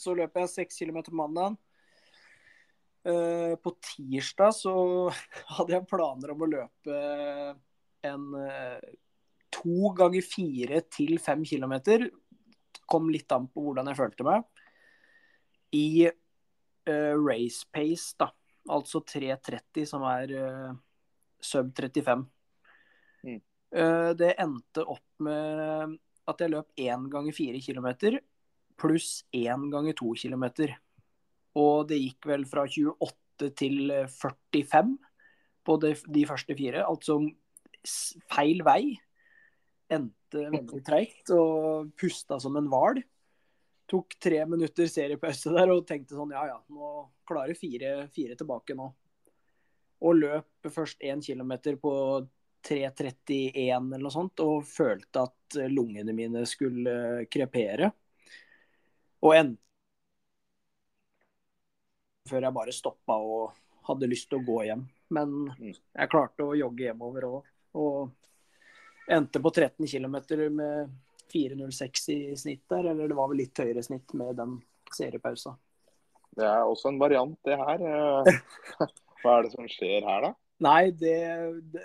så 0.00 0.14
løper 0.16 0.44
jeg 0.44 0.66
6 0.66 0.82
km 0.82 1.00
på 1.08 1.16
mandag. 1.18 1.56
Eh, 3.06 3.54
på 3.62 3.72
tirsdag 3.92 4.54
så 4.56 4.74
hadde 5.56 5.76
jeg 5.76 5.88
planer 5.90 6.32
om 6.34 6.42
å 6.42 6.50
løpe 6.50 7.00
en 8.06 8.26
eh, 8.40 8.94
to 9.54 9.92
ganger 9.96 10.26
fire 10.26 10.82
til 10.90 11.16
fem 11.22 11.44
kilometer. 11.46 12.08
Kom 12.86 13.10
litt 13.12 13.30
an 13.34 13.46
på 13.50 13.62
hvordan 13.62 13.92
jeg 13.92 14.00
følte 14.00 14.26
meg. 14.26 14.46
I 15.76 16.08
race 16.86 17.66
pace, 17.72 18.14
da. 18.18 18.30
Altså 18.70 19.02
3.30, 19.06 19.84
som 19.86 20.04
er 20.10 20.32
eh, 20.36 20.72
sub 21.42 21.72
35. 21.76 22.24
Mm. 23.26 23.40
Eh, 23.74 24.10
Det 24.18 24.32
endte 24.42 24.86
opp 24.86 25.04
med 25.22 25.98
at 26.26 26.42
jeg 26.42 26.50
løp 26.50 26.82
én 26.82 27.06
ganger 27.10 27.36
fire 27.36 27.60
kilometer 27.62 28.18
pluss 28.76 29.24
én 29.34 29.70
ganger 29.72 29.96
to 29.96 30.12
kilometer. 30.16 30.76
Og 31.56 31.88
det 31.88 32.00
gikk 32.02 32.28
vel 32.28 32.44
fra 32.48 32.66
28 32.68 33.50
til 33.56 33.92
45 34.12 34.94
på 35.66 35.76
de, 35.82 35.92
de 36.12 36.24
første 36.28 36.56
fire. 36.56 36.84
Altså 36.84 37.18
feil 38.32 38.62
vei. 38.66 38.96
Endte 39.92 40.46
veldig 40.52 40.82
treigt 40.88 41.32
og 41.34 41.92
pusta 41.98 42.40
som 42.42 42.58
en 42.60 42.68
hval. 42.72 43.00
Tok 43.86 44.16
tre 44.18 44.40
minutter 44.50 44.88
seriepause 44.90 45.52
der 45.54 45.70
og 45.70 45.84
tenkte 45.86 46.16
sånn 46.18 46.32
ja 46.34 46.46
ja, 46.48 46.56
nå 46.74 46.88
klarer 47.28 47.54
fire, 47.58 48.08
fire 48.14 48.34
tilbake 48.38 48.74
nå. 48.74 48.88
Og 50.02 50.18
løp 50.18 50.68
først 50.74 51.04
én 51.06 51.22
kilometer 51.24 51.78
på 51.80 51.92
3.31 52.66 53.54
eller 53.94 54.02
noe 54.02 54.10
sånt, 54.10 54.42
og 54.42 54.66
følte 54.66 55.22
at 55.22 55.58
lungene 55.70 56.12
mine 56.16 56.42
skulle 56.50 57.26
krepere. 57.30 57.92
Og 59.22 59.36
endte 59.38 59.62
før 62.26 62.42
jeg 62.48 62.56
bare 62.56 62.74
stoppa 62.74 63.16
og 63.22 63.54
hadde 63.86 64.08
lyst 64.10 64.28
til 64.30 64.40
å 64.40 64.46
gå 64.46 64.58
hjem. 64.66 64.82
Men 65.14 65.28
Mm. 65.46 65.74
jeg 65.94 66.10
klarte 66.10 66.42
å 66.42 66.58
jogge 66.58 66.88
hjemover 66.88 67.22
òg. 67.22 67.44
Og 67.74 68.10
endte 69.08 69.40
på 69.40 69.52
13 69.54 69.86
km 69.86 70.50
med 70.50 70.90
4.06 71.32 72.08
i 72.14 72.18
snitt 72.38 72.64
der, 72.70 72.90
eller 72.92 73.10
det 73.10 73.18
var 73.18 73.30
vel 73.30 73.42
litt 73.42 73.58
høyere 73.58 73.84
snitt 73.84 74.14
med 74.18 74.36
den 74.38 74.58
seriepausa. 74.94 75.56
Det 76.36 76.44
er 76.44 76.64
også 76.64 76.92
en 76.92 77.00
variant, 77.00 77.36
det 77.46 77.56
her. 77.56 77.84
Eh, 77.90 78.40
Hva 79.22 79.38
er 79.38 79.46
det 79.46 79.54
som 79.54 79.68
skjer 79.70 80.04
her, 80.06 80.28
da? 80.28 80.32
Nei, 80.66 80.90
det, 80.96 81.20
det 81.72 81.84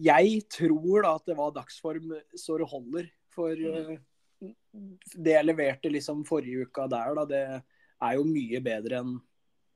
Jeg 0.00 0.44
tror 0.52 1.04
da 1.04 1.14
at 1.16 1.28
det 1.28 1.36
var 1.38 1.54
dagsform 1.56 2.14
så 2.36 2.58
det 2.60 2.68
holder. 2.70 3.10
For 3.30 3.54
mm. 3.54 3.98
det 5.14 5.36
jeg 5.36 5.46
leverte 5.46 5.92
liksom 5.92 6.24
forrige 6.28 6.66
uka 6.66 6.88
der, 6.90 7.14
da, 7.20 7.26
det 7.28 7.42
er 7.46 8.16
jo 8.16 8.26
mye 8.26 8.60
bedre 8.64 9.02
enn 9.04 9.18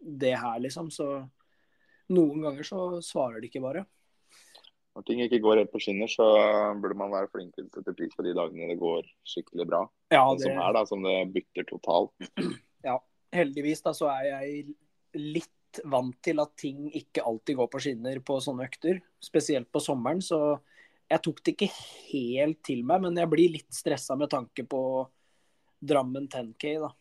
det 0.04 0.34
her, 0.36 0.58
liksom. 0.64 0.90
Så 0.92 1.06
noen 2.12 2.42
ganger 2.44 2.66
så 2.66 2.80
svarer 3.04 3.40
det 3.40 3.52
ikke 3.52 3.64
bare. 3.64 3.84
Når 4.94 5.06
ting 5.08 5.20
ikke 5.24 5.40
går 5.42 5.58
helt 5.62 5.72
på 5.72 5.80
skinner, 5.82 6.10
så 6.10 6.24
burde 6.78 6.96
man 6.98 7.10
være 7.10 7.30
flink 7.32 7.56
til 7.56 7.66
å 7.66 7.72
sette 7.72 7.96
pris 7.98 8.14
på 8.14 8.22
de 8.26 8.34
dagene 8.36 8.68
det 8.70 8.78
går 8.78 9.08
skikkelig 9.26 9.66
bra. 9.66 9.80
Ja, 10.14 10.22
det... 10.30 10.44
som 10.44 10.60
her, 10.60 10.76
da, 10.76 10.84
som 10.86 11.02
det 11.06 11.16
bytter 11.34 11.66
totalt. 11.72 12.30
Ja, 12.84 12.98
heldigvis 13.34 13.80
da 13.80 13.94
så 13.96 14.10
er 14.12 14.26
jeg 14.28 14.74
litt 15.16 15.80
vant 15.90 16.14
til 16.22 16.38
at 16.42 16.52
ting 16.60 16.86
ikke 16.94 17.24
alltid 17.26 17.58
går 17.58 17.70
på 17.72 17.80
skinner 17.82 18.20
på 18.22 18.38
sånne 18.44 18.68
økter. 18.68 19.00
Spesielt 19.22 19.70
på 19.74 19.82
sommeren. 19.82 20.22
Så 20.22 20.38
jeg 21.10 21.22
tok 21.24 21.42
det 21.42 21.54
ikke 21.56 21.70
helt 22.12 22.60
til 22.66 22.84
meg, 22.86 23.02
men 23.04 23.18
jeg 23.18 23.30
blir 23.32 23.54
litt 23.56 23.74
stressa 23.74 24.16
med 24.20 24.30
tanke 24.32 24.66
på 24.68 24.82
Drammen 25.84 26.28
10K, 26.30 26.76
da. 26.80 26.92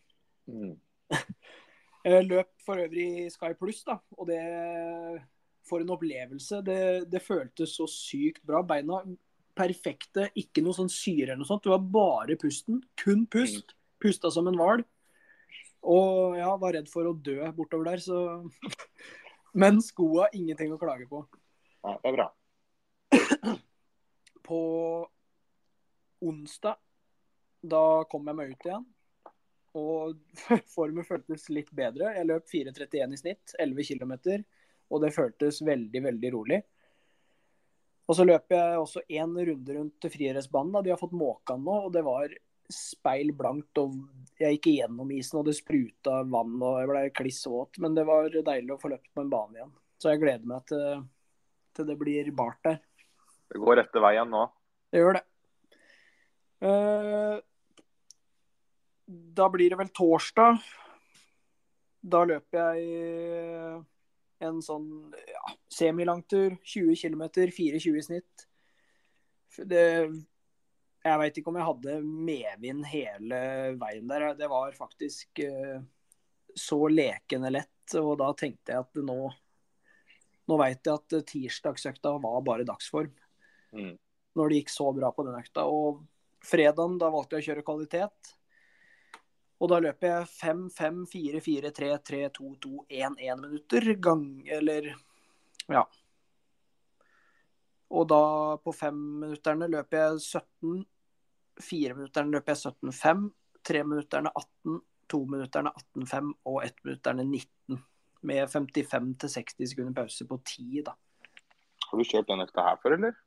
Mm. 0.50 0.74
Løp 2.32 2.50
for 2.66 2.82
øvrig 2.82 3.30
Sky 3.32 3.54
Pluss, 3.56 3.84
da. 3.86 3.96
Og 4.18 4.28
det 4.28 4.42
For 5.64 5.80
en 5.80 5.92
opplevelse. 5.94 6.60
Det, 6.66 6.80
det 7.08 7.22
føltes 7.24 7.76
så 7.78 7.86
sykt 7.88 8.42
bra. 8.44 8.60
Beina 8.66 9.00
perfekte. 9.56 10.28
Ikke 10.38 10.64
noe 10.64 10.76
sånn 10.76 10.92
syre 10.92 11.30
eller 11.30 11.42
noe 11.42 11.48
sånt. 11.48 11.64
Det 11.64 11.72
var 11.72 11.86
bare 11.94 12.36
pusten. 12.40 12.82
Kun 13.00 13.24
pust. 13.30 13.76
Pusta 14.02 14.30
som 14.34 14.50
en 14.50 14.58
hval. 14.60 14.84
Og 15.84 16.38
ja, 16.38 16.48
var 16.60 16.74
redd 16.76 16.88
for 16.88 17.08
å 17.08 17.16
dø 17.16 17.38
bortover 17.56 17.92
der, 17.92 18.00
så 18.00 18.20
Men 19.60 19.78
skoa, 19.84 20.30
ingenting 20.34 20.72
å 20.74 20.80
klage 20.80 21.06
på. 21.10 21.20
Ja, 21.84 21.98
det 22.00 22.10
er 22.10 22.16
bra. 22.16 22.26
På 24.48 24.60
onsdag, 26.24 26.80
da 27.62 27.84
kom 28.10 28.26
jeg 28.26 28.38
meg 28.40 28.54
ut 28.54 28.66
igjen. 28.66 28.88
Og 29.78 30.18
formen 30.74 31.06
føltes 31.06 31.46
litt 31.52 31.70
bedre. 31.76 32.14
Jeg 32.16 32.28
løp 32.30 32.50
4.31 32.50 33.14
i 33.14 33.20
snitt, 33.20 33.54
11 33.62 33.88
km. 33.92 34.16
Og 34.94 35.02
det 35.02 35.14
føltes 35.14 35.58
veldig, 35.66 36.02
veldig 36.08 36.32
rolig. 36.34 36.60
Og 38.04 38.18
så 38.18 38.26
løp 38.26 38.52
jeg 38.52 38.80
også 38.80 39.02
én 39.08 39.32
runde 39.48 39.76
rundt 39.78 40.08
friidrettsbanen. 40.12 40.82
De 40.84 40.92
har 40.92 41.00
fått 41.00 41.16
måka 41.16 41.56
nå, 41.56 41.76
og 41.86 41.92
det 41.94 42.04
var 42.04 42.32
speil 42.72 43.32
blankt. 43.36 43.80
Og 43.80 43.96
jeg 44.40 44.58
gikk 44.58 44.70
gjennom 44.74 45.12
isen, 45.16 45.40
og 45.40 45.48
det 45.48 45.56
spruta 45.56 46.20
vann, 46.28 46.58
og 46.60 46.82
jeg 46.82 46.90
ble 46.90 47.04
kliss 47.16 47.40
våt. 47.48 47.80
Men 47.82 47.96
det 47.96 48.06
var 48.08 48.28
deilig 48.28 48.76
å 48.76 48.80
få 48.80 48.92
løpt 48.92 49.10
på 49.14 49.24
en 49.24 49.32
bane 49.32 49.58
igjen. 49.60 49.72
Så 50.00 50.12
jeg 50.12 50.20
gleder 50.20 50.50
meg 50.50 50.66
til, 50.68 51.06
til 51.76 51.88
det 51.88 51.96
blir 52.00 52.28
bart 52.36 52.60
der. 52.66 52.82
Det 53.54 53.62
går 53.62 53.80
rette 53.80 54.02
veien 54.04 54.30
nå. 54.30 54.44
Det 54.92 55.00
gjør 55.00 55.16
det. 55.16 55.24
Eh, 56.64 57.36
da 59.40 59.48
blir 59.52 59.72
det 59.72 59.80
vel 59.80 59.92
torsdag. 59.96 60.60
Da 62.04 62.20
løper 62.28 62.76
jeg 62.76 63.82
en 64.46 64.60
sånn 64.64 64.88
ja, 65.18 65.54
semilangtur. 65.72 66.56
20 66.62 66.96
km, 67.00 67.24
4,20 67.54 67.98
i 67.98 68.04
snitt. 68.04 68.46
Det, 69.54 69.84
jeg 71.04 71.20
veit 71.20 71.38
ikke 71.38 71.52
om 71.52 71.58
jeg 71.60 71.68
hadde 71.68 71.98
medvind 72.02 72.86
hele 72.90 73.40
veien 73.80 74.08
der. 74.10 74.30
Det 74.38 74.48
var 74.50 74.74
faktisk 74.78 75.44
eh, 75.44 75.78
så 76.58 76.80
lekende 76.90 77.52
lett, 77.54 77.96
og 78.00 78.16
da 78.22 78.32
tenkte 78.38 78.74
jeg 78.76 78.86
at 78.86 79.02
nå 79.04 79.18
Nå 80.44 80.58
veit 80.60 80.84
jeg 80.84 80.92
at 80.92 81.14
tirsdagsøkta 81.30 82.10
var 82.20 82.42
bare 82.44 82.66
dagsform 82.68 83.08
Mm. 83.74 83.96
når 84.36 84.48
det 84.50 84.58
gikk 84.60 84.70
så 84.70 84.92
bra 84.94 85.08
på 85.10 85.24
den 85.26 85.38
økta. 85.38 85.64
Og 85.66 86.04
fredagen, 86.44 86.98
da 87.00 87.10
valgte 87.10 87.38
jeg 87.38 87.42
å 87.42 87.46
kjøre 87.48 87.64
kvalitet. 87.66 88.34
Og 89.62 89.70
da 89.70 89.80
løper 89.80 90.10
jeg 90.10 90.30
5, 90.30 90.64
5, 90.74 91.02
4, 91.10 91.42
4, 91.44 91.70
3, 91.76 91.90
3, 92.10 92.22
2, 92.38 92.54
2, 92.64 92.72
1, 92.88 93.20
1 93.28 93.42
minutter. 93.42 93.92
Gang, 94.02 94.26
eller 94.50 94.90
ja. 95.70 95.84
Og 97.94 98.08
da 98.10 98.24
på 98.64 98.74
femminutterne 98.74 99.68
løper 99.70 100.00
jeg 100.00 100.24
17. 100.24 100.82
Fireminutterne 101.62 102.34
løper 102.34 102.54
jeg 102.54 102.74
17,5. 102.74 103.28
Treminutterne 103.64 104.32
18. 104.34 104.80
Tominutterne 105.08 105.70
18,5 106.00 106.30
og 106.48 106.62
ettminutterne 106.64 107.24
19. 107.28 107.78
Med 108.24 108.48
55-60 108.48 109.68
sekunder 109.68 109.92
pause 109.94 110.26
på 110.26 110.40
10, 110.40 110.82
da. 110.86 110.94
Har 111.84 112.00
du 112.00 112.08
kjørt 112.08 112.30
den 112.30 112.42
økta 112.42 112.64
her 112.66 112.80
før, 112.82 112.96
eller? 112.96 113.18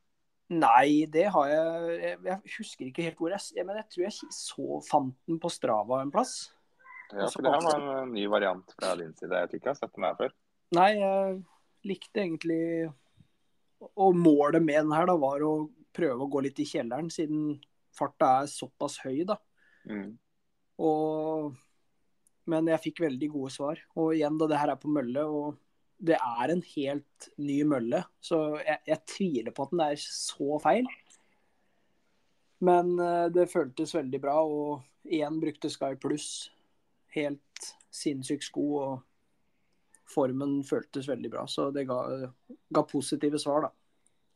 Nei, 0.49 1.05
det 1.11 1.25
har 1.33 1.47
jeg 1.51 2.19
Jeg, 2.23 2.41
husker 2.57 2.85
ikke 2.87 3.03
helt 3.03 3.17
hvor 3.19 3.29
jeg- 3.33 3.65
Men 3.65 3.75
jeg 3.81 3.89
tror 3.89 4.03
jeg 4.05 4.31
så 4.31 4.81
fant 4.87 5.15
den 5.27 5.39
på 5.39 5.49
Strava 5.51 6.01
en 6.01 6.11
plass. 6.11 6.51
Ja, 7.11 7.27
for 7.27 7.41
det 7.41 7.51
her 7.51 7.61
var 7.61 8.03
en 8.03 8.13
ny 8.13 8.25
variant 8.27 8.71
fra 8.79 8.95
din 8.95 9.13
side. 9.15 9.31
Jeg 9.31 9.49
tror 9.49 9.59
ikke 9.59 9.69
jeg 9.69 9.75
har 9.75 9.81
sett 9.81 9.93
den 9.95 10.03
her 10.03 10.15
før. 10.15 10.31
Nei, 10.75 10.93
jeg 10.95 11.43
likte 11.85 12.19
egentlig 12.23 12.93
Og 13.97 14.15
målet 14.15 14.63
med 14.63 14.83
den 14.85 14.91
her 14.91 15.05
da 15.05 15.15
var 15.15 15.39
å 15.39 15.69
prøve 15.93 16.25
å 16.25 16.31
gå 16.31 16.41
litt 16.41 16.59
i 16.59 16.65
kjelleren, 16.65 17.11
siden 17.11 17.61
farta 17.93 18.41
er 18.41 18.47
såpass 18.47 18.97
høy, 19.03 19.23
da. 19.25 19.37
Mm. 19.87 20.17
Og 20.79 21.55
Men 22.47 22.65
jeg 22.65 22.79
fikk 22.79 22.99
veldig 23.03 23.29
gode 23.29 23.51
svar. 23.51 23.77
Og 23.97 24.13
igjen, 24.15 24.37
da, 24.39 24.47
det 24.47 24.57
her 24.57 24.69
er 24.71 24.77
på 24.79 24.87
mølle, 24.87 25.19
og 25.27 25.57
det 25.97 26.17
er 26.17 26.53
en 26.53 26.63
helt 26.75 27.27
ny 27.41 27.61
mølle. 27.67 28.03
Så 28.21 28.39
jeg, 28.61 28.81
jeg 28.85 29.03
tviler 29.09 29.55
på 29.55 29.65
at 29.65 29.73
den 29.73 29.83
er 29.87 30.01
så 30.01 30.59
feil. 30.63 30.89
Men 32.65 32.95
eh, 33.01 33.25
det 33.33 33.49
føltes 33.51 33.95
veldig 33.97 34.21
bra, 34.21 34.37
og 34.41 35.09
igjen 35.09 35.41
brukte 35.41 35.71
Sky 35.73 35.95
Pluss. 36.01 36.29
Helt 37.17 37.67
sinnssyk 37.93 38.43
sko, 38.45 38.65
og 38.77 40.07
formen 40.07 40.59
føltes 40.67 41.09
veldig 41.09 41.33
bra. 41.33 41.45
Så 41.49 41.69
det 41.75 41.87
ga, 41.89 41.99
ga 42.73 42.87
positive 42.87 43.41
svar, 43.41 43.67
da. 43.67 43.73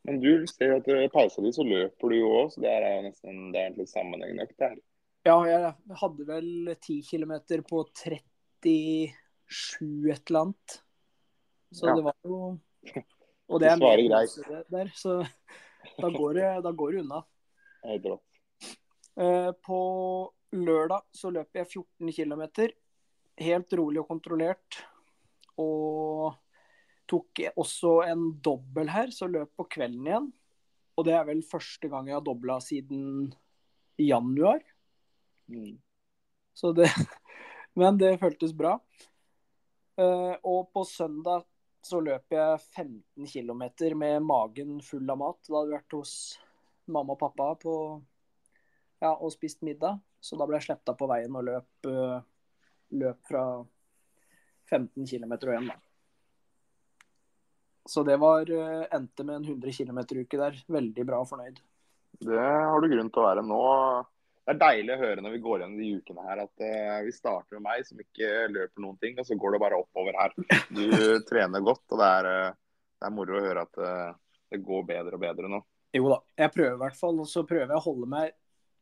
Men 0.08 0.18
du 0.22 0.48
ser 0.50 0.72
jo 0.72 0.78
at 0.80 0.88
i 0.98 1.10
pausa 1.14 1.44
di 1.46 1.52
så 1.54 1.66
løper 1.66 2.10
du 2.10 2.18
jo 2.18 2.30
òg, 2.40 2.54
så 2.54 2.64
det 2.64 2.72
er 2.74 2.88
jo 2.88 3.02
nesten 3.06 3.42
det 3.54 3.60
er 3.60 3.68
egentlig 3.68 3.90
sammenhengende 3.92 4.48
økt. 4.48 4.64
her. 4.64 4.80
Ja, 5.28 5.36
jeg 5.46 5.98
hadde 6.02 6.26
vel 6.26 6.72
10 6.74 7.04
km 7.06 7.34
på 7.70 7.84
37 7.94 9.12
et 10.10 10.32
eller 10.32 10.48
annet. 10.48 10.80
Så 11.72 11.88
Ja. 11.88 11.96
det 11.96 12.04
var 12.04 12.16
jo 12.24 12.60
Og 13.50 13.60
det 13.60 13.68
er 13.72 13.78
mer 13.78 13.98
greit. 13.98 14.36
der, 14.72 14.92
så 14.96 15.22
da 16.00 16.10
går 16.10 16.34
det, 16.34 16.64
da 16.64 16.72
går 16.72 16.92
det 16.92 17.02
unna. 17.04 17.24
Det 17.84 18.12
rått. 18.12 18.22
Eh, 19.18 19.52
På 19.66 20.32
lørdag 20.54 21.02
så 21.14 21.32
løper 21.32 21.60
jeg 21.64 21.68
14 21.68 22.12
km. 22.12 22.72
Helt 23.38 23.74
rolig 23.74 24.00
og 24.00 24.08
kontrollert. 24.08 24.84
Og 25.58 26.36
tok 27.08 27.42
også 27.58 28.08
en 28.08 28.40
dobbel 28.42 28.88
her, 28.90 29.08
så 29.12 29.28
løp 29.28 29.52
på 29.58 29.68
kvelden 29.70 30.06
igjen. 30.08 30.32
Og 30.98 31.06
det 31.06 31.14
er 31.14 31.26
vel 31.26 31.42
første 31.42 31.90
gang 31.90 32.08
jeg 32.08 32.16
har 32.16 32.22
dobla 32.24 32.60
siden 32.64 33.34
januar. 34.00 34.62
Mm. 35.50 35.78
Så 36.56 36.74
det, 36.76 36.88
men 37.76 37.98
det 37.98 38.20
føltes 38.20 38.54
bra. 38.56 38.78
Eh, 39.98 40.36
og 40.44 40.72
på 40.74 40.86
søndag 40.88 41.44
så 41.86 42.00
løp 42.04 42.34
jeg 42.34 42.62
15 42.76 43.28
km 43.28 43.64
med 43.98 44.24
magen 44.24 44.80
full 44.86 45.10
av 45.10 45.20
mat. 45.22 45.40
Da 45.48 45.58
hadde 45.58 45.72
vi 45.72 45.78
vært 45.78 45.98
hos 45.98 46.14
mamma 46.92 47.16
og 47.16 47.22
pappa 47.22 47.52
på, 47.62 47.76
ja, 49.02 49.14
og 49.14 49.32
spist 49.34 49.64
middag. 49.66 50.00
Så 50.22 50.38
da 50.38 50.46
ble 50.46 50.60
jeg 50.60 50.70
sletta 50.70 50.94
på 50.98 51.08
veien 51.10 51.36
og 51.38 51.48
løp, 51.48 51.90
uh, 51.90 52.20
løp 52.94 53.22
fra 53.26 53.46
15 54.70 55.08
km 55.10 55.34
og 55.40 55.54
hjem, 55.56 55.72
da. 55.72 55.80
Så 57.90 58.06
det 58.06 58.20
var 58.22 58.46
uh, 58.46 58.86
endte 58.94 59.26
med 59.26 59.40
en 59.42 59.50
100 59.58 59.74
km-uke 59.74 60.38
der. 60.38 60.62
Veldig 60.70 61.08
bra 61.08 61.24
og 61.24 61.32
fornøyd. 61.32 61.58
Det 62.22 62.38
har 62.38 62.78
du 62.82 62.92
grunn 62.92 63.10
til 63.10 63.24
å 63.24 63.26
være 63.26 63.46
nå. 63.48 63.62
Det 64.52 64.58
er 64.58 64.64
deilig 64.76 64.96
å 64.98 65.00
høre 65.00 65.22
når 65.24 65.32
vi 65.32 65.38
går 65.46 65.62
gjennom 65.62 65.78
de 65.80 65.90
ukene 65.96 66.24
her 66.26 66.40
at 66.44 66.64
uh, 66.66 66.96
vi 67.06 67.14
starter 67.16 67.56
med 67.56 67.64
meg 67.70 67.86
som 67.88 68.00
ikke 68.04 68.32
løper 68.52 68.84
noen 68.84 68.98
ting, 69.00 69.14
og 69.16 69.24
så 69.24 69.38
går 69.40 69.56
det 69.56 69.62
bare 69.64 69.78
oppover 69.80 70.18
her. 70.20 70.34
Du 70.68 70.82
trener 71.30 71.64
godt, 71.64 71.86
og 71.88 72.02
det 72.02 72.10
er, 72.18 72.28
det 73.00 73.08
er 73.08 73.14
moro 73.16 73.38
å 73.40 73.44
høre 73.46 73.64
at 73.64 73.80
uh, 73.80 74.10
det 74.52 74.60
går 74.66 74.84
bedre 74.90 75.16
og 75.16 75.24
bedre 75.24 75.54
nå. 75.54 75.62
Jo 75.96 76.12
da, 76.12 76.20
jeg 76.44 76.54
prøver 76.58 76.76
i 76.76 76.82
hvert 76.84 77.00
fall. 77.00 77.24
Og 77.24 77.32
så 77.32 77.46
prøver 77.48 77.72
jeg 77.72 77.80
å 77.80 77.86
holde 77.86 78.12
meg 78.12 78.36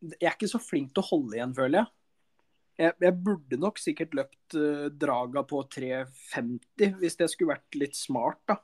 Jeg 0.09 0.25
er 0.31 0.33
ikke 0.39 0.49
så 0.49 0.61
flink 0.63 0.89
til 0.95 1.05
å 1.05 1.09
holde 1.11 1.37
igjen, 1.37 1.55
føler 1.61 1.83
jeg. 1.83 1.93
Jeg, 2.79 2.97
jeg 3.05 3.19
burde 3.29 3.61
nok 3.61 3.85
sikkert 3.85 4.17
løpt 4.23 4.57
uh, 4.57 4.89
draga 4.89 5.45
på 5.53 5.61
3,50 5.77 6.97
hvis 6.97 7.21
det 7.21 7.29
skulle 7.29 7.53
vært 7.53 7.77
litt 7.77 7.97
smart, 7.99 8.41
da. 8.49 8.57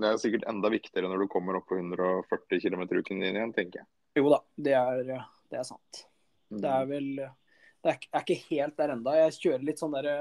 Det 0.00 0.10
er 0.10 0.22
sikkert 0.26 0.50
enda 0.50 0.74
viktigere 0.74 1.14
når 1.14 1.28
du 1.28 1.30
kommer 1.30 1.62
opp 1.62 1.70
på 1.70 1.78
140 1.78 2.58
km-uken 2.66 3.22
din 3.22 3.36
igjen, 3.36 3.54
tenker 3.54 3.84
jeg. 3.84 3.92
Jo 4.18 4.34
da, 4.34 4.42
det 4.58 4.80
er, 4.82 5.10
det 5.52 5.62
er 5.62 5.68
sant. 5.68 6.08
Det 6.50 6.70
er 6.70 6.88
vel 6.90 7.12
Det 7.14 7.92
er, 7.92 8.00
er 8.12 8.24
ikke 8.24 8.40
helt 8.50 8.76
der 8.76 8.94
enda. 8.96 9.14
Jeg 9.22 9.36
kjører 9.38 9.62
litt 9.64 9.80
sånn 9.80 9.94
derre 9.94 10.16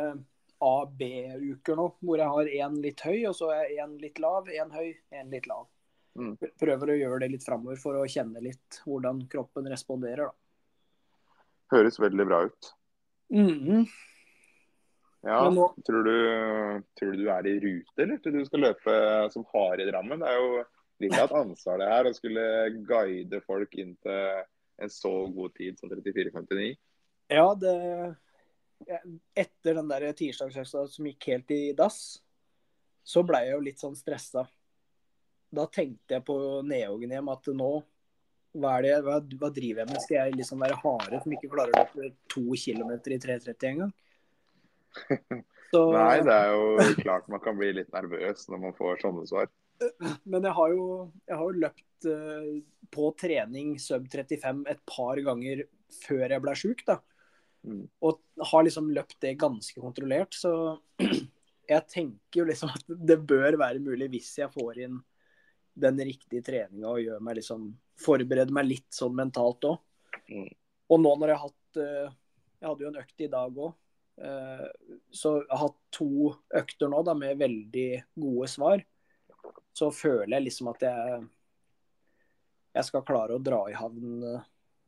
A-B-uker 0.63 1.75
nå, 1.79 1.86
hvor 2.03 2.19
jeg 2.19 2.36
har 2.36 2.51
én 2.65 2.77
litt 2.83 3.01
høy, 3.03 3.17
og 3.29 3.36
så 3.36 3.50
er 3.55 3.74
én 3.79 3.95
litt 4.00 4.19
lav, 4.19 4.48
én 4.51 4.71
høy, 4.75 4.91
én 5.15 5.31
litt 5.31 5.48
lav. 5.48 5.67
Mm. 6.19 6.33
Prøver 6.59 6.91
å 6.91 6.98
gjøre 7.00 7.19
det 7.24 7.31
litt 7.36 7.45
framover 7.48 7.79
for 7.79 8.00
å 8.00 8.07
kjenne 8.12 8.41
litt 8.43 8.81
hvordan 8.83 9.21
kroppen 9.31 9.69
responderer, 9.71 10.29
da. 10.29 11.36
Høres 11.75 12.00
veldig 12.01 12.25
bra 12.27 12.41
ut. 12.50 12.71
Mm. 13.31 13.86
Ja, 15.27 15.43
nå... 15.53 15.67
tror, 15.86 16.07
du, 16.07 16.83
tror, 16.98 17.13
du, 17.13 17.24
du 17.24 17.31
er 17.31 17.48
i 17.48 17.57
rute, 17.59 17.95
eller 18.01 18.19
tror 18.24 18.36
du 18.36 18.45
skal 18.48 18.65
løpe 18.65 18.95
som 19.33 19.45
hare 19.53 19.83
i 19.83 19.89
Drammen? 19.89 20.24
Det 20.24 20.31
er 20.31 20.39
jo 20.39 20.63
litt 21.03 21.15
av 21.15 21.25
et 21.27 21.36
ansvar 21.39 21.79
det 21.79 21.91
her 21.91 22.09
å 22.09 22.15
skulle 22.15 22.45
guide 22.88 23.41
folk 23.45 23.75
inn 23.79 23.93
til 24.03 24.48
en 24.83 24.91
så 24.93 25.12
god 25.36 25.53
tid 25.57 25.79
som 25.79 25.91
34,59. 25.91 26.74
Ja, 27.29 27.51
det 27.55 27.75
Etter 29.36 29.75
den 29.75 29.89
der 29.91 30.05
tirsdagsøksa 30.15 30.86
som 30.88 31.07
gikk 31.09 31.25
helt 31.33 31.50
i 31.51 31.74
dass, 31.75 32.21
så 33.03 33.25
ble 33.27 33.41
jeg 33.43 33.57
jo 33.57 33.63
litt 33.65 33.81
sånn 33.81 33.98
stressa. 33.98 34.45
Da 35.51 35.65
tenkte 35.67 36.15
jeg 36.15 36.24
på 36.24 36.38
Neogen 36.63 37.12
hjem 37.12 37.31
at 37.33 37.50
nå 37.51 37.71
hva, 38.55 38.77
det, 38.81 38.95
hva, 39.05 39.19
hva, 39.19 39.50
driver 39.53 39.83
jeg 39.83 39.89
med? 39.91 40.01
Skal 40.05 40.15
jeg 40.17 40.38
liksom 40.39 40.63
være 40.63 40.79
hare 40.79 41.19
som 41.21 41.36
ikke 41.36 41.51
klarer 41.51 41.75
å 41.75 41.83
løpe 41.83 42.13
to 42.31 42.45
kilometer 42.57 43.13
i 43.13 43.19
3.30 43.21 43.67
engang? 43.74 43.91
Så... 45.69 45.83
Nei, 45.93 46.21
det 46.25 46.33
er 46.33 46.55
jo 46.55 46.93
klart 47.03 47.27
man 47.29 47.41
kan 47.43 47.59
bli 47.59 47.69
litt 47.77 47.91
nervøs 47.93 48.48
når 48.50 48.62
man 48.63 48.77
får 48.77 49.03
sånne 49.03 49.27
svar. 49.29 49.51
Men 50.25 50.48
jeg 50.48 50.55
har 50.57 50.74
jo, 50.74 50.86
jeg 51.29 51.38
har 51.38 51.45
jo 51.45 51.62
løpt 51.65 51.83
uh, 52.08 52.60
på 52.94 53.12
trening 53.20 53.75
sub 53.82 54.08
35 54.12 54.63
et 54.72 54.82
par 54.89 55.20
ganger 55.25 55.65
før 56.06 56.25
jeg 56.27 56.44
ble 56.44 56.56
sjuk. 56.58 56.86
Mm. 57.68 57.84
Og 58.06 58.46
har 58.51 58.65
liksom 58.65 58.91
løpt 58.96 59.20
det 59.25 59.36
ganske 59.41 59.82
kontrollert. 59.82 60.38
Så 60.38 60.51
jeg 61.74 61.88
tenker 61.91 62.41
jo 62.41 62.48
liksom 62.50 62.74
at 62.74 62.86
det 62.88 63.20
bør 63.29 63.60
være 63.62 63.84
mulig 63.84 64.10
hvis 64.15 64.32
jeg 64.41 64.53
får 64.53 64.86
inn 64.88 65.01
den 65.79 66.00
riktige 66.03 66.44
treninga 66.44 66.89
og 66.91 67.03
gjør 67.03 67.22
meg 67.24 67.39
liksom 67.39 67.70
Forbereder 68.00 68.51
meg 68.56 68.63
litt 68.63 68.96
sånn 68.96 69.15
mentalt 69.15 69.65
òg. 69.68 69.79
Mm. 70.32 70.48
Og 70.89 71.01
nå 71.03 71.10
når 71.20 71.34
jeg 71.34 71.39
har 71.39 71.50
hatt 71.50 71.79
uh, 71.84 72.18
Jeg 72.60 72.67
hadde 72.69 72.86
jo 72.86 72.91
en 72.93 73.02
økt 73.02 73.23
i 73.26 73.32
dag 73.32 73.60
òg. 73.67 73.73
Eh, 74.19 74.63
så 75.15 75.30
jeg 75.38 75.47
har 75.47 75.62
hatt 75.62 75.78
to 75.95 76.32
økter 76.60 76.89
nå 76.91 76.97
da 77.08 77.13
med 77.15 77.38
veldig 77.39 77.86
gode 78.19 78.50
svar 78.52 78.82
så 79.80 79.89
føler 79.95 80.38
jeg 80.38 80.47
liksom 80.50 80.71
at 80.73 80.84
jeg 80.86 81.19
jeg 82.75 82.88
skal 82.88 83.05
klare 83.08 83.36
å 83.36 83.43
dra 83.43 83.63
i 83.69 83.75
havn 83.77 84.23
eh, 84.25 84.47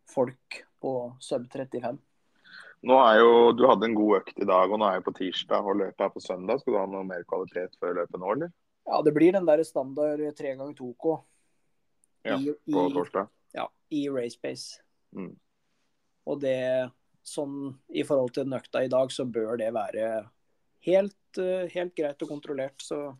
folk 0.09 0.61
på 0.81 0.93
sub 1.21 1.47
35. 1.51 1.99
Nå 2.89 2.97
er 2.97 3.19
jo, 3.21 3.33
Du 3.53 3.67
hadde 3.69 3.85
en 3.85 3.97
god 3.97 4.21
økt 4.21 4.39
i 4.41 4.47
dag, 4.49 4.71
og 4.71 4.81
nå 4.81 4.87
er 4.87 4.97
jeg 4.97 5.05
på 5.05 5.15
tirsdag 5.19 5.67
og 5.69 5.77
løpet 5.83 6.05
er 6.05 6.13
på 6.13 6.23
søndag. 6.23 6.61
Skal 6.61 6.73
du 6.73 6.79
ha 6.81 6.87
noe 6.89 7.05
mer 7.05 7.25
kvalitet 7.29 7.77
før 7.81 7.99
løpet 7.99 8.21
nå, 8.21 8.31
eller? 8.35 8.53
Ja, 8.89 9.01
det 9.05 9.13
blir 9.13 9.35
den 9.35 9.45
der 9.45 9.61
standard 9.65 10.23
3 10.37 10.55
ganger 10.57 10.73
2K. 10.77 11.19
Ja, 12.25 12.37
på 12.73 12.87
torsdag. 12.95 13.29
Ja, 13.53 13.67
i 13.93 14.07
RaceBase. 14.09 14.81
Mm. 15.13 15.35
Og 16.29 16.41
det, 16.41 16.89
sånn 17.25 17.75
i 17.89 18.05
forhold 18.05 18.33
til 18.33 18.47
den 18.47 18.57
økta 18.57 18.83
i 18.85 18.89
dag, 18.91 19.13
så 19.13 19.27
bør 19.29 19.57
det 19.61 19.69
være 19.77 20.07
helt, 20.87 21.37
eh, 21.37 21.69
helt 21.73 21.93
greit 21.97 22.25
og 22.25 22.33
kontrollert. 22.33 22.81
Så 22.81 23.13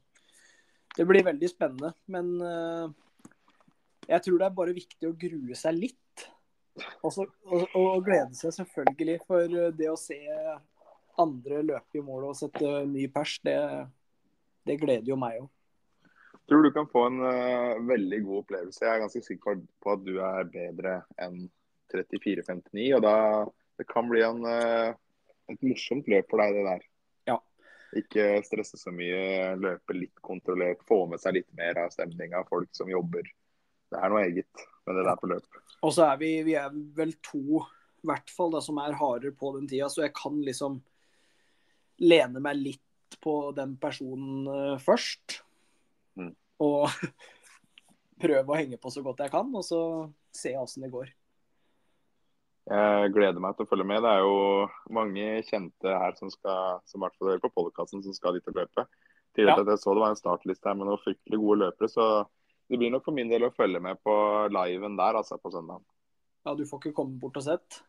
det 0.98 1.06
blir 1.10 1.26
veldig 1.26 1.50
spennende. 1.50 1.94
Men 2.12 2.34
uh, 2.42 2.90
jeg 4.08 4.24
tror 4.26 4.40
det 4.40 4.48
er 4.48 4.58
bare 4.58 4.76
viktig 4.76 5.10
å 5.10 5.18
grue 5.18 5.58
seg 5.58 5.78
litt. 5.78 6.28
Også, 7.04 7.26
og, 7.52 7.64
og, 7.76 8.04
glede 8.06 8.36
seg 8.38 8.54
selvfølgelig. 8.56 9.18
For 9.28 9.58
det 9.78 9.90
å 9.92 10.00
se 10.00 10.20
andre 11.22 11.64
løpe 11.66 12.00
i 12.00 12.06
mål 12.06 12.30
og 12.32 12.38
sette 12.40 12.84
ny 12.90 13.08
pers, 13.14 13.38
det, 13.46 13.58
det 14.68 14.80
gleder 14.82 15.12
jo 15.12 15.20
meg 15.20 15.42
òg. 15.44 15.50
Tror 16.50 16.66
du 16.66 16.72
kan 16.76 16.88
få 16.92 17.06
en 17.08 17.22
uh, 17.24 17.80
veldig 17.88 18.22
god 18.26 18.40
opplevelse. 18.42 18.84
Jeg 18.84 18.92
er 18.92 19.04
ganske 19.04 19.24
sikker 19.24 19.60
på 19.84 19.94
at 19.94 20.02
du 20.04 20.18
er 20.20 20.50
bedre 20.52 20.98
enn 21.22 21.46
34,59. 21.94 22.88
Og 22.98 23.04
da 23.06 23.16
det 23.80 23.88
kan 23.88 24.10
bli 24.10 24.24
en, 24.26 24.42
uh, 24.44 24.92
et 25.52 25.64
morsomt 25.64 26.10
løp 26.12 26.28
for 26.32 26.44
deg, 26.44 26.58
det 26.58 26.66
der. 26.68 26.88
Ja. 27.32 27.38
Ikke 28.02 28.26
stresse 28.48 28.80
så 28.80 28.92
mye, 28.96 29.54
løpe 29.62 29.96
litt 29.96 30.18
kontrollert, 30.26 30.84
få 30.90 31.06
med 31.12 31.24
seg 31.24 31.38
litt 31.40 31.48
mer 31.60 31.80
av 31.86 31.94
stemninga. 31.96 32.44
Folk 32.50 32.74
som 32.76 32.92
jobber. 32.92 33.32
Det 33.92 34.00
er 34.00 34.14
noe 34.14 34.24
eget 34.24 34.66
med 34.88 34.98
det 34.98 35.06
der 35.08 35.20
på 35.20 35.30
løp. 35.32 35.62
Og 35.82 35.94
så 35.96 36.08
er 36.12 36.20
vi, 36.22 36.32
vi 36.48 36.56
er 36.60 36.74
vel 36.98 37.14
to 37.26 37.62
i 38.02 38.10
hvert 38.10 38.34
fall 38.34 38.54
da, 38.56 38.62
som 38.66 38.80
er 38.82 38.98
hardere 38.98 39.34
på 39.38 39.52
den 39.58 39.68
tida, 39.70 39.90
så 39.92 40.06
jeg 40.08 40.16
kan 40.18 40.40
liksom 40.42 40.80
lene 42.02 42.42
meg 42.42 42.58
litt 42.58 43.18
på 43.22 43.52
den 43.54 43.76
personen 43.82 44.48
uh, 44.50 44.82
først. 44.82 45.42
Mm. 46.18 46.34
Og 46.66 46.88
prøve 48.24 48.54
å 48.54 48.58
henge 48.58 48.80
på 48.82 48.94
så 48.94 49.04
godt 49.06 49.22
jeg 49.26 49.34
kan, 49.34 49.52
og 49.54 49.66
så 49.66 49.82
se 50.34 50.56
åssen 50.58 50.88
det 50.88 50.94
går. 50.94 51.12
Jeg 52.72 53.14
gleder 53.14 53.42
meg 53.42 53.56
til 53.58 53.66
å 53.66 53.70
følge 53.70 53.86
med. 53.90 54.04
Det 54.06 54.12
er 54.16 54.22
jo 54.24 54.36
mange 54.94 55.30
kjente 55.48 55.94
her 55.98 56.14
som 56.18 56.30
skal 56.32 56.82
som 56.90 57.02
hvert 57.02 57.16
fall 57.18 57.34
hører 57.34 57.42
på 57.44 57.54
podkasten, 57.56 58.04
som 58.06 58.16
skal 58.16 58.38
dit 58.38 58.48
og 58.48 58.60
løpe. 58.62 58.86
Tidligere 59.36 59.66
ja. 59.66 59.74
jeg 59.74 59.82
så 59.82 59.96
det 59.96 60.04
var 60.04 60.14
en 60.14 60.20
startliste 60.20 60.70
her 60.70 60.78
med 60.78 60.90
noen 60.90 61.02
fryktelig 61.02 61.40
gode 61.42 61.64
løpere. 61.66 61.90
Så 61.92 62.06
det 62.72 62.80
blir 62.80 62.94
nok 62.94 63.04
for 63.04 63.16
min 63.16 63.32
del 63.32 63.44
å 63.44 63.54
følge 63.54 63.82
med 63.84 64.00
på 64.06 64.14
liven 64.56 64.96
der, 65.00 65.20
altså, 65.20 65.36
på 65.42 65.52
søndag. 65.52 65.84
Ja, 66.48 66.56
du 66.56 66.64
får 66.68 66.80
ikke 66.82 66.98
komme 67.02 67.20
bort 67.20 67.36
og 67.38 67.44
sett? 67.46 67.82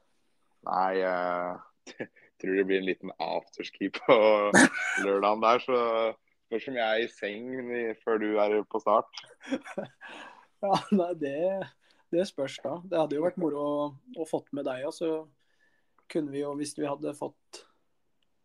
Nei, 0.67 0.99
jeg 0.99 2.09
tror 2.43 2.59
det 2.59 2.67
blir 2.67 2.83
en 2.83 2.89
liten 2.91 3.15
afterski 3.17 3.93
på 3.95 4.17
lørdagen 5.07 5.47
der. 5.47 5.63
Så 5.63 5.79
spørs 6.49 6.67
om 6.69 6.81
jeg 6.81 6.89
er 6.89 7.05
i 7.07 7.13
seng 7.15 7.47
før 8.03 8.21
du 8.23 8.29
er 8.43 8.59
på 8.67 8.83
start. 8.83 9.25
Ja, 10.63 10.77
nei, 10.95 11.09
det 11.19 11.39
det 12.13 12.27
spørs 12.29 12.59
da. 12.63 12.77
Det 12.85 12.99
hadde 12.99 13.17
jo 13.17 13.25
vært 13.25 13.41
moro 13.41 13.63
å, 13.63 13.87
å 14.21 14.29
fått 14.29 14.53
med 14.53 14.67
deg 14.69 14.85
òg, 14.85 14.93
så 14.95 15.09
kunne 16.13 16.33
vi 16.35 16.43
jo, 16.43 16.53
hvis 16.59 16.75
vi 16.77 16.89
hadde 16.89 17.15
fått 17.17 17.63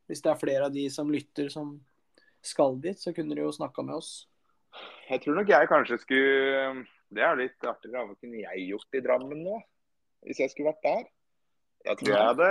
Hvis 0.08 0.22
det 0.24 0.32
er 0.32 0.40
flere 0.40 0.68
av 0.70 0.72
de 0.72 0.86
som 0.88 1.10
lytter 1.12 1.50
som 1.52 1.74
skal 2.40 2.78
dit, 2.80 2.96
så 2.96 3.12
kunne 3.12 3.36
de 3.36 3.44
jo 3.44 3.52
snakka 3.52 3.84
med 3.84 3.98
oss. 3.98 4.12
Jeg 5.08 5.24
tror 5.24 5.38
nok 5.40 5.50
jeg 5.52 5.70
kanskje 5.72 5.98
skulle 6.02 6.86
Det 7.08 7.24
er 7.24 7.38
litt 7.40 7.64
artigere. 7.64 8.06
Hva 8.10 8.16
kunne 8.20 8.42
jeg 8.42 8.66
gjort 8.68 8.98
i 8.98 9.04
Drammen 9.04 9.44
nå? 9.46 9.60
Hvis 10.28 10.42
jeg 10.44 10.52
skulle 10.52 10.74
vært 10.74 10.84
der? 10.84 11.06
Jeg 11.88 12.00
tror 12.02 12.12
jeg 12.12 12.32
hadde 12.32 12.50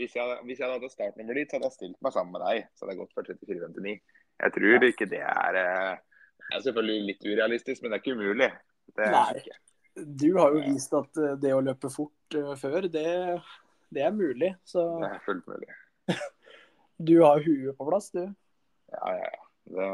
hvis 0.00 0.14
jeg, 0.16 0.38
hvis 0.48 0.60
jeg 0.60 0.72
hadde 0.72 0.88
startnummer 0.90 1.36
dit, 1.36 1.50
så 1.50 1.58
hadde 1.58 1.68
jeg 1.68 1.76
stilt 1.76 1.98
meg 2.04 2.14
sammen 2.14 2.32
med 2.34 2.44
deg. 2.46 2.68
Så 2.72 2.84
hadde 2.84 2.94
jeg 2.94 3.00
gått 3.02 3.16
for 3.16 3.28
34,59. 3.28 3.92
Jeg 4.42 4.54
tror 4.56 4.86
ikke 4.88 5.08
det 5.10 5.20
er 5.20 5.58
eh, 5.60 5.98
Det 6.42 6.56
er 6.56 6.64
selvfølgelig 6.66 7.10
litt 7.10 7.26
urealistisk, 7.28 7.82
men 7.82 7.92
det 7.92 7.98
er 7.98 8.02
ikke 8.02 8.16
umulig. 8.16 8.48
Det 8.96 9.06
er 9.06 9.14
Nei. 9.14 9.26
Ikke. 9.42 9.58
Du 10.22 10.28
har 10.38 10.56
jo 10.56 10.62
vist 10.64 10.96
at 10.96 11.20
eh, 11.20 11.36
det 11.42 11.52
å 11.52 11.60
løpe 11.62 11.90
fort 11.92 12.38
uh, 12.38 12.54
før, 12.58 12.88
det, 12.88 13.06
det, 13.92 14.02
er 14.06 14.16
mulig. 14.16 14.54
Så 14.64 14.86
Det 15.04 15.10
er 15.12 15.24
fullt 15.26 15.50
mulig. 15.52 15.68
du 17.12 17.16
har 17.20 17.44
huet 17.44 17.76
på 17.76 17.88
plass, 17.90 18.08
du. 18.16 18.24
Ja, 18.96 19.14
ja, 19.20 19.28
ja. 19.28 19.48
Det 19.72 19.90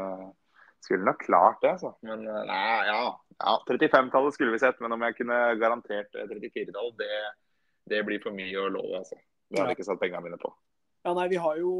skulle 0.83 1.07
nok 1.07 1.21
klart 1.25 1.59
det, 1.63 1.75
altså. 1.77 1.93
Men 2.05 2.25
eh, 2.27 2.45
nei, 2.49 2.77
ja. 2.87 3.03
ja 3.37 3.55
35-tallet 3.67 4.35
skulle 4.35 4.55
vi 4.55 4.61
sett, 4.61 4.79
men 4.83 4.95
om 4.95 5.05
jeg 5.07 5.19
kunne 5.19 5.39
garantert 5.61 6.15
34-tall, 6.15 6.93
det, 6.99 7.11
det, 7.91 8.03
blir 8.07 8.23
for 8.23 8.35
mye 8.35 8.63
å 8.63 8.71
love, 8.71 9.03
altså. 9.03 9.19
Det 9.49 9.59
hadde 9.59 9.73
jeg 9.73 9.79
ikke 9.79 9.89
satt 9.89 10.01
pengene 10.01 10.25
mine 10.27 10.41
på. 10.41 10.51
Ja, 11.07 11.15
nei, 11.17 11.29
vi 11.31 11.39
har 11.41 11.59
jo 11.61 11.73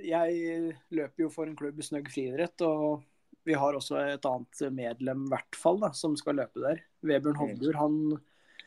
jeg 0.00 0.72
løper 0.96 1.26
jo 1.26 1.32
for 1.32 1.46
en 1.46 1.56
klubb 1.58 1.82
Snøgg 1.84 2.08
friidrett, 2.10 2.62
og 2.64 3.04
vi 3.44 3.56
har 3.60 3.76
også 3.76 3.98
et 4.14 4.24
annet 4.26 4.62
medlem, 4.72 5.26
i 5.26 5.34
hvert 5.34 5.58
fall, 5.60 5.82
da, 5.82 5.92
som 5.96 6.16
skal 6.16 6.40
løpe 6.40 6.62
der. 6.64 6.80
Vebjørn 7.04 7.36
Hovdur. 7.42 7.76
Han 7.82 7.98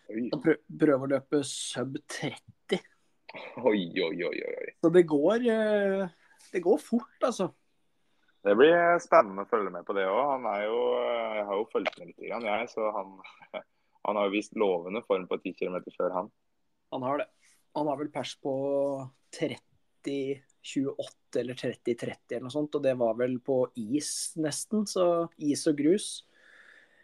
han 0.07 0.41
prø- 0.43 0.61
prøver 0.79 1.03
å 1.03 1.11
løpe 1.17 1.41
sub 1.47 1.97
30. 2.07 2.79
oi, 3.67 3.81
oi, 3.99 4.13
oi. 4.23 4.37
oi. 4.39 4.69
Så 4.79 4.91
det 4.93 5.03
går, 5.09 5.47
eh, 5.51 6.07
det 6.53 6.61
går 6.63 6.77
fort, 6.79 7.17
altså. 7.21 7.51
Det 8.45 8.53
blir 8.55 8.99
spennende 9.03 9.43
å 9.43 9.49
følge 9.49 9.71
med 9.73 9.85
på 9.87 9.95
det 9.97 10.05
òg. 10.07 10.21
Han 10.35 10.45
er 10.51 10.67
jo 10.67 10.81
Jeg 11.01 11.45
har 11.49 11.59
jo 11.59 11.69
fulgt 11.71 11.97
med 11.99 12.11
litt, 12.11 12.27
jeg, 12.27 12.69
så 12.71 12.91
han, 12.95 13.15
han 14.07 14.19
har 14.19 14.27
jo 14.27 14.35
vist 14.35 14.55
lovende 14.59 15.03
form 15.05 15.27
på 15.29 15.39
10 15.41 15.57
km 15.59 15.79
før 15.97 16.21
han. 16.21 16.29
Han 16.95 17.03
har 17.03 17.23
det. 17.23 17.27
Han 17.77 17.89
har 17.91 17.99
vel 17.99 18.11
pers 18.13 18.31
på 18.41 18.53
30-28 19.37 21.41
eller 21.41 21.59
30-30 21.59 22.31
eller 22.31 22.47
noe 22.47 22.53
sånt, 22.53 22.77
og 22.79 22.85
det 22.85 22.95
var 22.97 23.17
vel 23.19 23.35
på 23.43 23.59
is 23.77 24.31
nesten, 24.39 24.87
så 24.89 25.27
is 25.37 25.67
og 25.69 25.77
grus. 25.77 26.07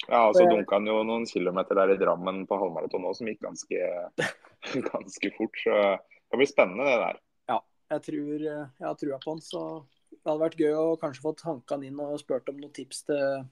Ja, 0.07 0.25
og 0.27 0.35
så 0.35 0.45
dunka 0.49 0.79
han 0.79 0.87
jo 0.89 0.97
noen 1.07 1.25
kilometer 1.29 1.77
der 1.77 1.93
i 1.93 1.99
Drammen 1.99 2.41
på 2.47 2.57
halvmaraton 2.59 3.05
òg, 3.07 3.15
som 3.15 3.29
gikk 3.29 3.43
ganske, 3.45 3.91
ganske 4.91 5.31
fort. 5.37 5.61
Så 5.63 5.77
det 5.99 6.39
blir 6.39 6.49
spennende, 6.49 6.87
det 6.89 6.97
der. 7.03 7.21
Ja, 7.53 7.59
Jeg 7.93 8.05
tror 8.09 8.33
eh, 8.33 8.65
jeg 8.79 8.87
har 8.87 8.97
trua 8.99 9.19
på 9.21 9.35
han, 9.35 9.43
så 9.45 9.63
det 10.13 10.29
hadde 10.29 10.43
vært 10.43 10.61
gøy 10.61 10.75
å 10.77 10.99
kanskje 11.01 11.23
fått 11.23 11.43
hanka 11.47 11.77
han 11.77 11.85
inn 11.87 11.99
og 12.01 12.19
spurt 12.21 12.49
om 12.51 12.59
noen 12.61 12.73
tips 12.75 13.03
til 13.09 13.43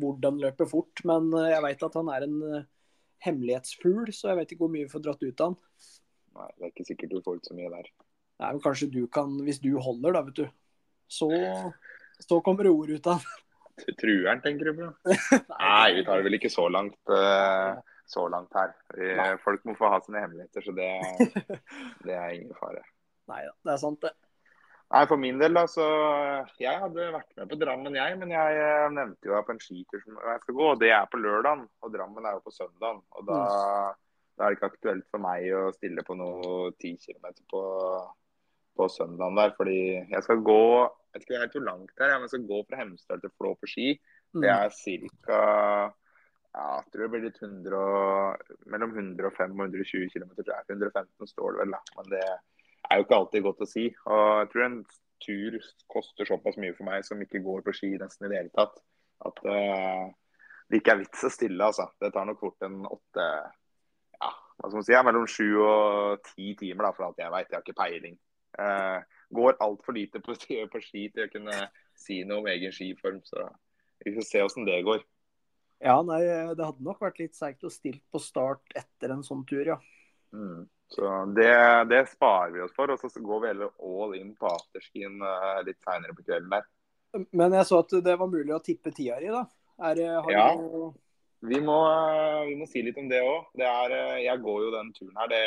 hvordan 0.00 0.40
løpe 0.42 0.66
fort, 0.68 1.02
men 1.08 1.30
eh, 1.36 1.52
jeg 1.54 1.64
veit 1.64 1.86
at 1.86 1.96
han 1.98 2.10
er 2.12 2.26
en 2.26 2.36
eh, 2.48 2.66
hemmelighetsfugl, 3.26 4.12
så 4.12 4.30
jeg 4.30 4.40
vet 4.40 4.52
ikke 4.52 4.66
hvor 4.66 4.72
mye 4.74 4.86
vi 4.86 4.92
får 4.92 5.04
dratt 5.06 5.24
ut 5.24 5.42
av 5.44 5.52
han. 5.52 5.58
Nei, 6.36 6.50
det 6.52 6.66
er 6.66 6.72
ikke 6.74 6.88
sikkert 6.90 7.14
du 7.14 7.24
får 7.24 7.40
ut 7.40 7.48
så 7.48 7.56
mye 7.56 7.72
der. 7.72 7.90
Nei, 8.42 8.50
men 8.50 8.62
kanskje 8.64 8.90
du 8.92 9.02
kan, 9.08 9.32
hvis 9.46 9.62
du 9.64 9.70
holder, 9.80 10.18
da, 10.18 10.22
vet 10.26 10.42
du. 10.42 10.46
Så, 11.08 11.30
så 12.20 12.40
kommer 12.44 12.66
det 12.66 12.74
ord 12.74 12.92
ut 12.92 13.08
av 13.12 13.22
han. 13.22 13.44
Trueren, 14.00 14.42
tenker 14.44 14.70
du 14.70 14.82
på? 14.82 14.90
Nei, 15.52 15.96
vi 15.96 16.04
tar 16.04 16.20
det 16.20 16.28
vel 16.28 16.38
ikke 16.38 16.52
så 16.52 16.66
langt, 16.72 16.98
eh, 17.12 17.80
så 18.08 18.26
langt 18.32 18.52
her. 18.56 18.76
Folk 19.44 19.64
må 19.68 19.76
få 19.78 19.90
ha 19.92 20.02
sine 20.04 20.20
hemmeligheter, 20.24 20.64
så 20.64 20.76
det, 20.76 20.92
det 22.06 22.16
er 22.16 22.36
ingen 22.36 22.56
fare. 22.60 22.84
Nei 23.26 23.42
da, 23.42 23.52
det 23.66 23.74
er 23.74 23.82
sant, 23.82 24.04
det. 24.04 24.12
Nei, 24.94 25.02
For 25.10 25.18
min 25.18 25.38
del, 25.40 25.54
da, 25.56 25.64
så 25.66 25.84
Jeg 26.62 26.78
hadde 26.78 27.08
vært 27.14 27.32
med 27.36 27.48
på 27.50 27.58
Drammen, 27.58 27.96
jeg. 27.98 28.18
Men 28.20 28.30
jeg 28.30 28.58
eh, 28.62 28.88
nevnte 28.94 29.26
jo 29.26 29.34
jeg 29.34 29.46
på 29.48 29.54
en 29.56 29.62
skitur 29.64 30.02
som 30.04 30.20
jeg 30.22 30.42
skal 30.44 30.54
gå, 30.60 30.68
og 30.74 30.78
det 30.82 30.92
er 30.94 31.08
på 31.10 31.18
lørdagen. 31.18 31.64
Og 31.82 31.92
Drammen 31.94 32.28
er 32.28 32.36
jo 32.38 32.44
på 32.44 32.54
søndagen. 32.54 33.02
Og 33.18 33.26
da, 33.26 33.40
da 34.38 34.46
er 34.46 34.54
det 34.54 34.58
ikke 34.60 34.70
aktuelt 34.70 35.08
for 35.10 35.24
meg 35.26 35.48
å 35.58 35.64
stille 35.74 36.06
på 36.06 36.14
noe 36.20 36.70
10 36.78 36.94
km 37.02 37.26
på, 37.50 37.64
på 38.78 38.88
søndagen 38.94 39.40
der. 39.42 39.56
Fordi 39.58 39.78
jeg 40.12 40.22
skal 40.28 40.44
gå 40.46 40.60
Jeg 41.16 41.22
vet 41.22 41.26
ikke 41.26 41.40
helt 41.40 41.54
hvor 41.56 41.66
langt 41.66 41.92
det 41.96 42.04
er, 42.06 42.14
men 42.18 42.26
jeg 42.28 42.34
skal 42.36 42.48
gå 42.50 42.58
fra 42.68 42.78
Hemsedal 42.84 43.20
til 43.22 43.30
Flå 43.40 43.54
på 43.56 43.70
ski. 43.72 43.88
Det 44.36 44.42
Mm. 44.42 44.52
er 44.52 44.68
ca. 44.68 45.36
Ja, 46.56 46.64
jeg 46.80 46.92
tror 46.92 47.02
det 47.02 47.10
blir 47.12 47.22
litt 47.24 47.38
100, 47.40 47.78
og- 47.78 48.56
mellom 48.66 48.92
105 48.96 49.52
og 49.60 49.66
120 49.66 50.10
km. 50.12 50.30
115 50.68 51.26
står 51.26 51.52
det 51.52 51.58
vel, 51.62 51.70
da. 51.72 51.80
Men 51.96 52.10
det 52.10 52.22
er 52.90 53.00
jo 53.00 53.06
ikke 53.06 53.18
alltid 53.20 53.44
godt 53.46 53.64
å 53.64 53.68
si. 53.70 53.88
Og 54.06 54.22
jeg 54.42 54.50
tror 54.52 54.66
en 54.66 54.78
tur 55.24 55.58
koster 55.90 56.28
såpass 56.28 56.58
mye 56.60 56.74
for 56.76 56.88
meg 56.88 57.04
som 57.06 57.20
ikke 57.22 57.42
går 57.44 57.64
på 57.66 57.74
ski 57.76 57.94
nesten 58.00 58.28
i 58.28 58.32
det 58.32 58.40
hele 58.42 58.52
tatt, 58.54 58.76
at 59.26 59.42
uh, 59.48 60.06
det 60.68 60.80
ikke 60.80 60.96
er 60.96 61.02
vits 61.04 61.24
å 61.24 61.32
stille, 61.32 61.70
altså. 61.70 61.88
Det 62.02 62.12
tar 62.14 62.28
nok 62.28 62.42
fort 62.42 62.66
en 62.66 62.82
åtte 62.84 63.26
ja, 64.16 64.30
hva 64.30 64.68
skal 64.68 64.78
man 64.78 64.86
si, 64.86 64.94
ja, 64.94 65.02
mellom 65.06 65.26
sju 65.30 65.48
og 65.62 66.30
ti 66.32 66.52
timer, 66.58 66.88
da, 66.88 66.94
for 66.96 67.08
alt 67.08 67.20
jeg 67.22 67.32
veit. 67.32 67.50
Jeg 67.50 67.58
har 67.58 67.64
ikke 67.64 67.80
peiling. 67.80 68.16
Uh, 68.56 69.00
går 69.36 69.58
altfor 69.64 69.96
lite 69.96 70.22
på, 70.24 70.36
på 70.72 70.84
ski 70.84 71.08
til 71.14 71.26
å 71.26 71.32
kunne 71.32 71.66
si 71.96 72.22
noe 72.28 72.42
om 72.42 72.50
egen 72.52 72.74
skiform, 72.74 73.22
så 73.24 73.48
vi 74.04 74.14
får 74.16 74.28
se 74.28 74.42
åssen 74.44 74.68
det 74.68 74.82
går. 74.86 75.04
Ja, 75.84 75.98
nei, 76.04 76.22
det 76.56 76.64
hadde 76.64 76.84
nok 76.84 77.02
vært 77.04 77.18
litt 77.20 77.36
seigt 77.36 77.64
å 77.66 77.72
stille 77.72 78.00
på 78.12 78.20
start 78.22 78.72
etter 78.76 79.12
en 79.12 79.24
sånn 79.26 79.44
tur, 79.48 79.74
ja. 79.74 79.76
Mm. 80.32 80.64
Så 80.88 81.08
det, 81.34 81.50
det 81.90 82.04
sparer 82.12 82.52
vi 82.54 82.60
oss 82.62 82.74
for, 82.76 82.92
og 82.94 83.00
så 83.00 83.10
går 83.20 83.40
vi 83.42 83.48
heller 83.50 83.72
all 83.82 84.14
in 84.18 84.34
på 84.38 84.46
afterskien 84.46 85.18
eh, 85.18 85.62
litt 85.66 85.80
seinere 85.82 86.14
på 86.14 86.22
kvelden 86.22 86.52
der. 86.52 86.66
Men 87.34 87.56
jeg 87.56 87.66
så 87.66 87.80
at 87.82 87.94
det 88.04 88.14
var 88.20 88.30
mulig 88.30 88.54
å 88.54 88.62
tippe 88.62 88.92
tida 88.94 89.18
di, 89.22 89.32
da. 89.32 89.42
Er, 89.82 90.02
har 90.22 90.30
Ja. 90.32 90.48
du 90.56 90.94
Vi 91.46 91.58
må, 91.60 91.78
eh, 91.90 92.44
vi 92.48 92.54
må 92.56 92.66
si 92.68 92.82
litt 92.82 92.96
om 92.98 93.08
det 93.10 93.20
òg. 93.22 93.50
Jeg 93.58 94.42
går 94.42 94.62
jo 94.64 94.70
den 94.72 94.92
turen 94.96 95.18
her. 95.20 95.28
Det, 95.28 95.42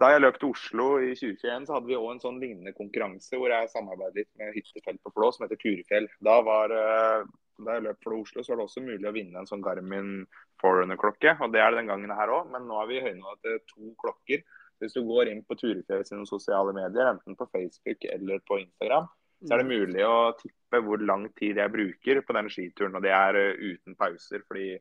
da 0.00 0.10
jeg 0.12 0.22
løp 0.22 0.38
til 0.40 0.52
Oslo 0.54 0.86
i 1.02 1.14
2021, 1.14 1.66
så 1.66 1.74
hadde 1.76 1.86
vi 1.90 1.96
òg 1.98 2.12
en 2.12 2.22
sånn 2.22 2.40
lignende 2.42 2.74
konkurranse 2.76 3.38
hvor 3.38 3.50
jeg 3.52 3.72
samarbeidet 3.72 4.22
litt 4.22 4.30
med 4.40 4.54
hyttefelt 4.54 5.00
på 5.02 5.12
Flå 5.14 5.32
som 5.32 5.46
heter 5.46 5.60
Turefjell. 5.60 6.08
Da, 6.20 6.40
var, 6.46 6.70
eh, 6.74 7.24
da 7.64 7.76
jeg 7.78 7.86
løp 7.88 8.00
for 8.02 8.18
Oslo, 8.20 8.42
så 8.42 8.52
var 8.52 8.62
det 8.62 8.68
også 8.68 8.84
mulig 8.86 9.08
å 9.08 9.14
vinne 9.14 9.38
en 9.40 9.50
sånn 9.50 9.62
Garmin 9.64 10.26
Forerunner-klokke. 10.64 11.36
og 11.40 11.52
Det 11.52 11.60
er 11.60 11.72
det 11.72 11.82
den 11.82 11.90
gangen 11.92 12.14
her 12.16 12.32
òg, 12.32 12.48
men 12.52 12.64
nå 12.68 12.78
er 12.80 12.88
vi 12.90 13.02
høyna 13.04 13.36
til 13.44 13.58
to 13.70 13.92
klokker. 14.00 14.44
Hvis 14.82 14.96
du 14.96 15.04
går 15.06 15.30
inn 15.30 15.44
på 15.46 15.56
Turefjell 15.60 16.02
sine 16.08 16.24
sosiale 16.28 16.74
medier, 16.76 17.12
enten 17.12 17.36
på 17.38 17.46
Facebook 17.52 18.08
eller 18.10 18.40
på 18.48 18.58
Instagram, 18.64 19.06
så 19.44 19.54
er 19.54 19.60
det 19.60 19.68
mulig 19.70 20.04
å 20.06 20.32
tippe 20.38 20.80
hvor 20.84 21.02
lang 21.04 21.26
tid 21.38 21.60
jeg 21.60 21.72
bruker 21.72 22.20
på 22.24 22.36
den 22.36 22.48
skituren. 22.52 22.96
Og 22.96 23.04
det 23.04 23.12
er 23.14 23.38
eh, 23.38 23.60
uten 23.60 23.96
pauser, 23.98 24.44
fordi 24.48 24.72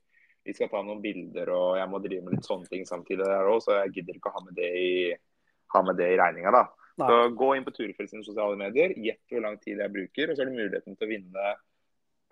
vi 0.44 0.56
skal 0.56 0.72
ta 0.72 0.82
noen 0.84 1.02
bilder 1.04 1.52
og 1.56 1.78
jeg 1.80 1.90
må 1.92 2.00
drive 2.04 2.24
med 2.26 2.38
litt 2.38 2.48
sånne 2.48 2.68
ting 2.72 2.88
samtidig 2.88 3.24
der 3.24 3.48
òg, 3.48 3.62
så 3.64 3.78
jeg 3.80 3.94
gidder 3.98 4.18
ikke 4.20 4.32
å 4.32 4.38
ha 4.38 4.46
med 4.48 4.58
det 4.58 4.72
i, 4.76 4.96
ha 5.76 5.84
med 5.88 6.00
det 6.00 6.10
i 6.12 6.18
regninga, 6.20 6.52
da. 6.52 6.64
Nei. 7.00 7.08
Så 7.10 7.20
gå 7.40 7.54
inn 7.56 7.66
på 7.66 7.74
Turefjell 7.74 8.10
sine 8.12 8.26
sosiale 8.26 8.58
medier, 8.60 8.92
gjett 9.02 9.32
hvor 9.32 9.46
lang 9.46 9.56
tid 9.64 9.80
jeg 9.82 9.94
bruker, 9.94 10.30
og 10.30 10.36
så 10.36 10.44
er 10.44 10.52
det 10.52 10.58
muligheten 10.58 10.98
til 10.98 11.08
å 11.08 11.14
vinne 11.14 11.54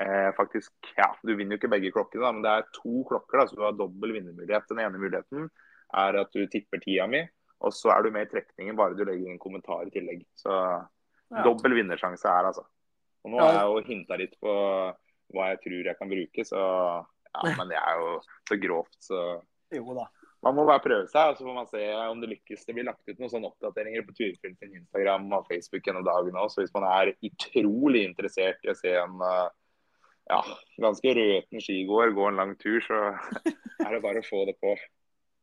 eh, 0.02 0.30
faktisk 0.38 0.72
Ja, 0.98 1.10
du 1.24 1.34
vinner 1.36 1.56
jo 1.56 1.62
ikke 1.62 1.72
begge 1.72 1.92
klokkene, 1.96 2.24
da, 2.26 2.32
men 2.36 2.46
det 2.46 2.52
er 2.52 2.68
to 2.76 3.04
klokker, 3.10 3.42
da, 3.42 3.46
så 3.50 3.56
du 3.60 3.64
har 3.66 3.78
dobbel 3.78 4.16
vinnermulighet. 4.18 4.68
Den 4.72 4.82
ene 4.84 5.00
muligheten 5.02 5.50
er 5.94 6.18
at 6.22 6.32
du 6.36 6.46
tipper 6.48 6.82
tida 6.84 7.08
mi, 7.12 7.22
og 7.62 7.74
så 7.76 7.92
er 7.94 8.04
du 8.06 8.12
med 8.16 8.28
i 8.28 8.32
trekningen 8.32 8.78
bare 8.80 8.96
du 8.98 9.04
legger 9.06 9.30
en 9.32 9.40
kommentar 9.42 9.86
i 9.88 9.94
tillegg. 9.94 10.26
Så 10.40 10.52
Ja. 11.32 11.44
dobbel 11.46 11.72
vinnersjanse 11.78 12.28
her, 12.28 12.44
altså. 12.50 12.66
Og 13.24 13.32
nå 13.32 13.38
har 13.40 13.54
jeg 13.54 13.68
jo 13.70 13.84
hinta 13.88 14.18
litt 14.20 14.34
på 14.42 14.52
hva 15.32 15.46
jeg 15.54 15.60
tror 15.64 15.86
jeg 15.88 15.98
kan 15.98 16.10
bruke, 16.12 16.44
så 16.44 16.60
ja, 17.32 17.54
men 17.56 17.70
det 17.70 17.78
er 17.80 18.00
jo 18.02 18.10
så 18.50 18.58
grovt, 18.60 18.98
så 19.00 19.20
Jo 19.72 19.94
da. 19.96 20.08
man 20.44 20.56
må 20.58 20.66
bare 20.68 20.84
prøve 20.84 21.08
seg, 21.08 21.30
og 21.32 21.38
så 21.38 21.46
får 21.46 21.56
man 21.56 21.68
se 21.72 21.84
om 22.10 22.20
det 22.20 22.30
lykkes. 22.34 22.66
Det 22.66 22.74
blir 22.76 22.84
lagt 22.84 23.08
ut 23.08 23.20
noen 23.22 23.30
sånne 23.32 23.48
oppdateringer 23.48 24.04
på 24.04 24.16
sin 24.18 24.74
Instagram 24.76 25.32
og 25.38 25.48
Facebook 25.48 25.86
gjennom 25.88 26.04
dagen 26.04 26.36
òg, 26.36 26.50
så 26.52 26.60
hvis 26.66 26.74
man 26.74 26.84
er 26.90 27.14
utrolig 27.24 28.04
interessert 28.10 28.60
i 28.66 28.74
å 28.74 28.76
se 28.76 28.92
en 28.98 29.22
eh, 29.22 29.50
ja, 30.32 30.39
ganske 30.82 31.13
røten 31.17 31.62
skigåer 31.63 32.13
gå 32.15 32.28
en 32.30 32.39
lang 32.39 32.54
tur, 32.62 32.80
så 32.86 33.00
er 33.86 33.96
det 33.98 34.02
bare 34.04 34.24
å 34.24 34.28
få 34.28 34.46
det 34.50 34.56
på. 34.63 34.76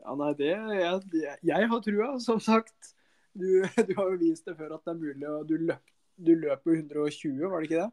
Ja, 0.04 0.14
nei, 0.16 0.30
det 0.38 0.52
jeg, 0.54 1.34
jeg 1.50 1.68
har 1.72 1.82
trua, 1.84 2.12
som 2.22 2.40
sagt. 2.42 2.94
Du, 3.38 3.62
du 3.88 3.92
har 3.98 4.08
jo 4.14 4.18
vist 4.22 4.48
det 4.48 4.56
før 4.58 4.76
at 4.78 4.84
det 4.86 4.94
er 4.94 5.02
mulig, 5.02 5.28
og 5.28 5.44
du, 5.50 5.56
løp, 5.68 5.84
du 6.16 6.32
jo 6.34 6.78
120, 6.78 7.44
var 7.50 7.60
det 7.62 7.68
ikke 7.68 7.82
det? 7.84 7.90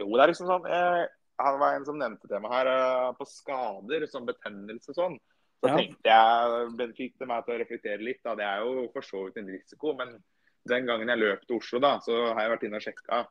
Jo, 0.00 0.08
det 0.10 0.22
er 0.24 0.30
liksom 0.32 0.48
sånn 0.50 0.66
jeg, 0.68 1.04
Han 1.40 1.56
var 1.60 1.76
en 1.76 1.86
som 1.86 1.96
nevnte 2.00 2.28
til 2.30 2.42
meg 2.42 2.52
her 2.52 2.68
eh, 2.72 3.12
på 3.18 3.26
skader, 3.28 4.04
som 4.10 4.26
betennelse 4.28 4.92
og 4.94 4.98
sånn. 4.98 5.16
Så 5.62 5.70
Ja. 5.70 5.76
tenkte 5.78 6.10
jeg 6.10 6.72
Det 6.78 6.88
fikk 6.98 7.14
det 7.22 7.28
meg 7.30 7.44
til 7.46 7.54
å 7.54 7.60
reflektere 7.62 8.02
litt. 8.04 8.20
da, 8.26 8.34
Det 8.36 8.44
er 8.44 8.64
jo 8.66 8.88
for 8.92 9.06
så 9.06 9.22
vidt 9.26 9.38
en 9.40 9.48
risiko, 9.54 9.94
men 9.98 10.16
den 10.68 10.86
gangen 10.88 11.08
jeg 11.08 11.20
løp 11.22 11.46
til 11.46 11.56
Oslo, 11.60 11.80
da, 11.80 11.94
så 12.04 12.18
har 12.34 12.42
jeg 12.44 12.52
vært 12.54 12.66
inne 12.68 12.80
og 12.80 12.84
sjekka. 12.84 13.22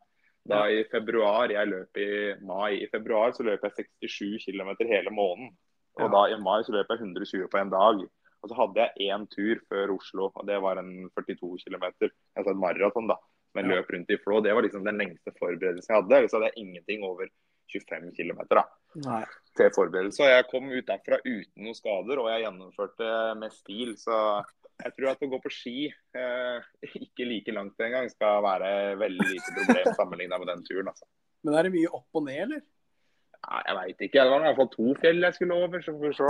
Da 0.49 0.65
i 0.67 0.81
februar, 0.91 1.51
jeg 1.51 1.69
løp 1.69 1.99
i 2.03 2.09
mai. 2.43 2.81
I 2.83 2.89
februar 2.91 3.31
så 3.35 3.45
løp 3.47 3.63
jeg 3.63 3.87
67 4.03 4.49
km 4.49 4.73
hele 4.89 5.13
måneden. 5.13 5.53
Og 6.01 6.09
da 6.11 6.25
i 6.33 6.39
mai 6.41 6.59
så 6.65 6.73
løp 6.75 6.89
jeg 6.91 6.99
120 7.05 7.47
på 7.51 7.61
en 7.61 7.71
dag. 7.71 8.03
Og 8.43 8.51
så 8.51 8.57
hadde 8.59 8.83
jeg 8.83 9.13
én 9.13 9.23
tur 9.31 9.61
før 9.71 9.93
Oslo, 9.95 10.27
og 10.35 10.47
det 10.49 10.57
var 10.59 10.81
en 10.81 10.91
42 11.15 11.63
km. 11.63 11.85
Altså 12.35 12.51
en 12.51 12.59
maraton, 12.59 13.07
da. 13.07 13.15
Men 13.55 13.69
løp 13.69 13.91
rundt 13.93 14.11
i 14.11 14.17
Flå. 14.17 14.41
Det 14.41 14.53
var 14.55 14.65
liksom 14.65 14.83
den 14.83 14.99
lengste 14.99 15.31
forberedelsen 15.37 15.93
jeg 15.93 16.01
hadde. 16.01 16.27
Så 16.27 16.39
hadde 16.39 16.49
jeg 16.49 16.65
ingenting 16.65 17.05
over 17.07 17.29
25 17.71 18.11
km 18.17 18.41
da, 18.49 18.65
Nei. 19.05 19.21
til 19.57 19.71
forberedelse. 19.75 20.25
Og 20.25 20.33
jeg 20.33 20.47
kom 20.49 20.67
ut 20.73 20.89
derfra 20.89 21.19
uten 21.23 21.63
noen 21.63 21.77
skader, 21.77 22.19
og 22.19 22.31
jeg 22.33 22.43
gjennomførte 22.43 23.11
med 23.39 23.55
stil. 23.55 23.93
Så 24.01 24.17
jeg 24.83 24.95
tror 24.97 25.09
at 25.13 25.23
å 25.23 25.29
gå 25.31 25.39
på 25.43 25.51
ski 25.53 25.77
eh, 25.87 26.69
ikke 26.99 27.27
like 27.27 27.55
langt 27.55 27.83
engang 27.83 28.09
skal 28.11 28.43
være 28.45 28.69
veldig 29.01 29.27
lite 29.29 29.55
problem 29.57 29.97
sammenligna 29.99 30.39
med 30.41 30.51
den 30.51 30.63
turen. 30.67 30.91
altså. 30.91 31.07
Men 31.43 31.57
er 31.59 31.67
det 31.67 31.75
mye 31.75 31.91
opp 31.91 32.19
og 32.19 32.25
ned, 32.27 32.41
eller? 32.45 32.63
Nei, 33.43 33.61
jeg 33.67 33.77
veit 33.77 34.03
ikke. 34.07 34.23
Det 34.23 34.31
var 34.31 34.43
i 34.43 34.47
hvert 34.47 34.59
fall 34.61 34.71
to 34.71 34.93
fjell 35.01 35.25
jeg 35.27 35.37
skulle 35.37 35.59
over. 35.65 35.83
så 35.83 35.95
får 35.95 36.05
vi 36.05 36.13
se. 36.19 36.27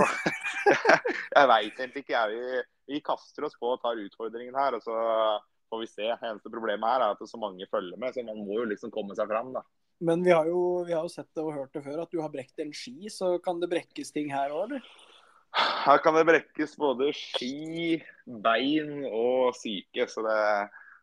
jeg 1.36 1.50
veit 1.50 1.82
egentlig 1.84 2.04
ikke. 2.04 2.22
Vi, 2.32 2.62
vi 2.90 3.02
kaster 3.06 3.46
oss 3.46 3.54
på 3.60 3.70
og 3.74 3.82
tar 3.82 4.02
utfordringen 4.02 4.58
her. 4.58 4.78
og 4.78 4.82
så 4.82 4.96
får 5.70 5.84
vi 5.84 5.90
se. 5.92 6.10
Eneste 6.16 6.50
problemet 6.50 6.90
her 6.90 7.04
er 7.04 7.14
at 7.14 7.22
det 7.22 7.28
er 7.28 7.34
så 7.34 7.40
mange 7.42 7.70
følger 7.70 8.00
med, 8.00 8.14
så 8.14 8.26
man 8.26 8.42
må 8.42 8.58
jo 8.60 8.68
liksom 8.72 8.92
komme 8.94 9.16
seg 9.18 9.30
fram. 9.30 9.54
da. 9.54 9.62
Men 10.04 10.24
vi 10.26 10.34
har, 10.34 10.48
jo, 10.50 10.82
vi 10.86 10.94
har 10.94 11.06
jo 11.06 11.12
sett 11.12 11.30
det 11.36 11.42
og 11.44 11.54
hørt 11.54 11.74
det 11.74 11.84
før, 11.84 12.02
at 12.02 12.10
du 12.10 12.18
har 12.20 12.32
brekt 12.32 12.58
en 12.60 12.74
ski, 12.74 13.06
så 13.14 13.36
kan 13.42 13.62
det 13.62 13.70
brekkes 13.70 14.10
ting 14.14 14.32
her 14.34 14.50
òg, 14.50 14.66
eller? 14.66 14.88
Her 15.54 16.00
kan 16.02 16.16
det 16.16 16.24
brekkes 16.26 16.74
både 16.80 17.10
ski, 17.14 18.00
bein 18.26 19.04
og 19.06 19.54
syke, 19.58 20.08
så 20.10 20.24
det, 20.26 20.38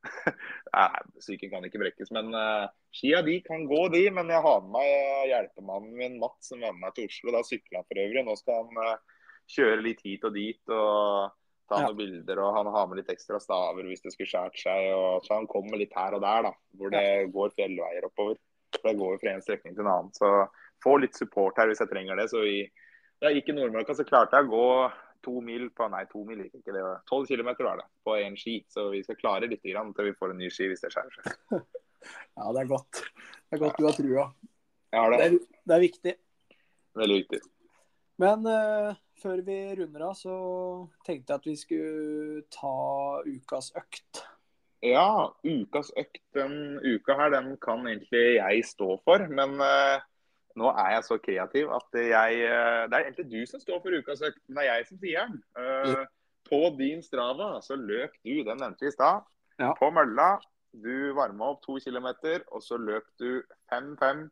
Nei, 0.75 0.87
Psyken 1.21 1.51
kan 1.51 1.65
ikke 1.67 1.81
brekkes. 1.81 2.11
Men 2.15 2.33
uh, 2.33 2.67
skia 2.95 3.21
de 3.25 3.37
kan 3.45 3.67
gå, 3.69 3.83
de. 3.93 4.07
Men 4.13 4.31
jeg 4.33 4.43
har 4.43 4.63
med 4.65 4.73
meg 4.75 5.29
hjelpemannen 5.29 5.93
min 5.99 6.17
Mats 6.21 6.49
som 6.51 6.63
var 6.63 6.73
med 6.75 6.87
meg 6.87 6.95
til 6.97 7.09
Oslo. 7.11 7.35
Da 7.35 7.43
sykla 7.47 7.81
han 7.81 7.87
for 7.87 8.01
øvrig. 8.01 8.25
Nå 8.27 8.35
skal 8.39 8.65
han 8.65 8.81
uh, 8.81 9.21
kjøre 9.51 9.85
litt 9.85 10.01
hit 10.07 10.25
og 10.27 10.35
dit. 10.35 10.61
og 10.67 11.37
ta 11.71 11.79
ja. 11.79 11.87
noen 11.87 11.99
bilder, 12.01 12.39
og 12.43 12.55
han 12.57 12.67
har 12.73 12.87
med 12.89 12.99
litt 12.99 13.11
ekstra 13.13 13.39
staver 13.39 13.85
hvis 13.87 14.03
det 14.03 14.11
skulle 14.11 14.29
skjært 14.29 14.57
seg. 14.59 14.89
Og, 14.91 15.23
så 15.25 15.37
han 15.37 15.49
kommer 15.51 15.79
litt 15.79 15.95
her 15.95 16.17
og 16.17 16.23
der, 16.23 16.49
da, 16.49 16.53
hvor 16.77 16.91
det 16.93 17.03
ja. 17.05 17.27
går 17.31 17.53
fjellveier 17.55 18.07
oppover. 18.09 18.39
For 18.75 18.87
det 18.89 18.99
går 18.99 19.19
fra 19.21 19.35
en 19.35 19.43
strekning 19.45 19.75
til 19.77 19.85
en 19.85 19.93
annen. 19.93 20.13
Så 20.15 20.27
få 20.83 20.97
litt 20.99 21.15
support 21.15 21.59
her 21.59 21.69
hvis 21.71 21.83
jeg 21.83 21.91
trenger 21.91 22.19
det. 22.19 22.27
Så 22.31 22.43
i, 22.47 22.57
da 22.65 22.90
jeg 23.21 23.37
gikk 23.37 23.51
i 23.51 23.55
Nordmarka, 23.57 23.95
så 23.97 24.05
klarte 24.07 24.39
jeg 24.39 24.49
å 24.49 24.51
gå 24.51 24.67
to 25.21 25.35
mil 25.45 25.67
på 25.77 25.87
Nei, 25.93 26.03
to 26.09 26.23
mil 26.25 26.41
gikk 26.41 26.61
ikke 26.61 26.73
det. 26.75 26.83
Tolv 27.09 27.29
kilometer 27.29 27.67
var 27.67 27.81
det 27.81 27.87
på 28.05 28.17
én 28.17 28.37
ski. 28.39 28.57
Så 28.71 28.87
vi 28.93 29.03
skal 29.05 29.19
klare 29.19 29.49
litt 29.49 29.63
grann 29.67 29.93
til 29.93 30.09
vi 30.09 30.17
får 30.17 30.33
en 30.33 30.41
ny 30.41 30.49
ski 30.53 30.71
hvis 30.71 30.83
det 30.83 30.91
skjærer 30.93 31.17
seg. 31.19 31.37
ja, 32.39 32.49
det 32.49 32.63
er 32.63 32.71
godt. 32.71 33.03
Det 33.45 33.57
er 33.57 33.63
godt 33.63 33.79
du 33.79 33.87
har 33.87 33.97
trua. 33.97 34.27
Ja, 34.91 35.05
det. 35.13 35.21
Det, 35.21 35.27
er, 35.27 35.61
det 35.69 35.77
er 35.77 35.85
viktig. 35.85 36.15
Veldig 37.01 37.19
viktig. 37.21 37.41
Men 38.21 38.45
uh, 38.45 38.91
før 39.21 39.41
vi 39.45 39.57
runder 39.79 40.09
av, 40.09 40.17
så 40.17 40.35
tenkte 41.05 41.33
jeg 41.33 41.41
at 41.41 41.49
vi 41.49 41.57
skulle 41.57 42.43
ta 42.53 42.75
ukas 43.25 43.71
økt. 43.79 44.23
Ja, 44.81 45.29
ukas 45.45 45.91
økt 45.97 46.23
den 46.33 46.79
uka 46.81 47.15
her, 47.17 47.33
den 47.33 47.53
kan 47.61 47.85
egentlig 47.85 48.39
jeg 48.39 48.65
stå 48.65 48.95
for. 49.05 49.25
Men 49.29 49.61
uh, 49.61 50.01
nå 50.59 50.71
er 50.71 50.95
jeg 50.95 51.05
så 51.07 51.17
kreativ 51.21 51.71
at 51.75 51.99
jeg 51.99 52.41
uh, 52.47 52.83
Det 52.89 52.97
er 52.97 53.05
egentlig 53.05 53.27
du 53.31 53.41
som 53.49 53.61
står 53.61 53.79
for 53.83 53.95
ukas 53.95 54.23
økt, 54.27 54.41
men 54.47 54.59
det 54.59 54.65
er 54.65 54.79
jeg 54.79 54.89
som 54.89 55.01
sier 55.01 55.29
den. 55.31 55.39
Uh, 55.55 56.03
på 56.49 56.61
din 56.79 57.03
Strava 57.05 57.53
så 57.63 57.77
løp 57.79 58.17
du, 58.25 58.41
den 58.43 58.59
nevnte 58.59 58.85
vi 58.85 58.91
i 58.91 58.95
stad, 58.95 59.23
ja. 59.61 59.71
på 59.77 59.91
mølla. 59.93 60.33
Du 60.71 61.11
varma 61.15 61.51
opp 61.51 61.63
to 61.65 61.77
kilometer, 61.83 62.45
og 62.51 62.63
så 62.63 62.79
løp 62.79 63.07
du 63.19 63.41
5-5, 63.71 64.25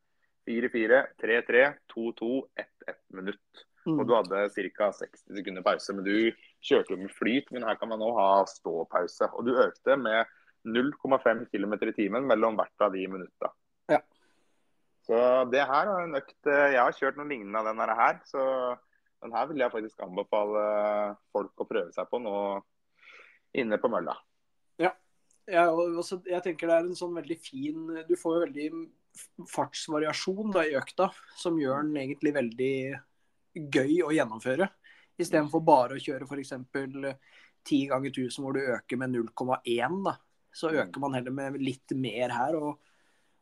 4-4, 0.47 1.01
3-3, 1.21 1.65
2-2, 1.93 2.29
1-1 2.63 3.01
minutt. 3.19 3.65
Og 3.89 4.03
du 4.08 4.13
hadde 4.15 4.45
ca. 4.75 4.89
60 4.91 5.38
sekunder 5.39 5.63
pause. 5.65 5.95
Men 5.95 6.05
du 6.08 6.32
kjørte 6.65 6.93
jo 6.93 6.99
med 6.99 7.13
flyt, 7.15 7.51
men 7.55 7.65
her 7.67 7.79
kan 7.79 7.91
man 7.91 8.01
nå 8.03 8.12
ha 8.17 8.43
ståpause. 8.49 9.32
Og 9.36 9.47
du 9.47 9.55
økte 9.55 9.95
med 9.99 10.27
0,5 10.67 11.45
km 11.53 11.75
i 11.88 11.95
timen 11.95 12.27
mellom 12.27 12.60
hvert 12.60 12.86
av 12.86 12.93
de 12.95 13.05
minutta. 13.08 13.51
Så 15.09 15.19
det 15.49 15.65
her 15.65 15.89
er 15.89 16.03
en 16.05 16.17
økt 16.19 16.47
eh, 16.51 16.75
Jeg 16.75 16.83
har 16.83 16.93
kjørt 16.93 17.17
noe 17.17 17.29
lignende 17.29 17.61
av 17.61 17.71
denne 17.71 17.97
her. 17.97 18.19
Så 18.29 18.43
den 19.23 19.33
her 19.33 19.49
vil 19.49 19.63
jeg 19.63 19.73
faktisk 19.73 20.03
anbefale 20.05 20.65
folk 21.33 21.63
å 21.63 21.67
prøve 21.67 21.93
seg 21.95 22.09
på 22.11 22.21
nå 22.21 22.35
inne 23.57 23.79
på 23.81 23.89
mølla. 23.89 24.13
Ja. 24.79 24.93
Jeg, 25.49 25.73
også, 25.73 26.19
jeg 26.29 26.45
tenker 26.45 26.69
det 26.69 26.75
er 26.77 26.85
en 26.85 26.97
sånn 26.97 27.15
veldig 27.17 27.35
fin 27.41 27.87
Du 28.05 28.13
får 28.21 28.35
jo 28.35 28.41
veldig 28.43 28.67
fartsvariasjon 29.49 30.53
da, 30.53 30.61
i 30.69 30.75
økta, 30.77 31.09
som 31.41 31.57
gjør 31.57 31.87
den 31.87 31.97
egentlig 32.03 32.35
veldig 32.35 32.75
gøy 33.73 33.95
å 34.05 34.13
gjennomføre. 34.13 34.69
Istedenfor 35.19 35.63
bare 35.65 35.97
å 35.97 36.03
kjøre 36.03 36.29
f.eks. 36.29 36.53
10 37.67 37.89
ganger 37.89 38.13
1000 38.13 38.45
hvor 38.45 38.55
du 38.55 38.61
øker 38.61 39.01
med 39.01 39.17
0,1. 39.17 39.97
da. 40.05 40.13
Så 40.53 40.69
mm. 40.69 40.77
øker 40.83 41.03
man 41.03 41.17
heller 41.17 41.33
med 41.35 41.57
litt 41.59 41.97
mer 41.97 42.31
her. 42.37 42.55
Og, 42.61 42.88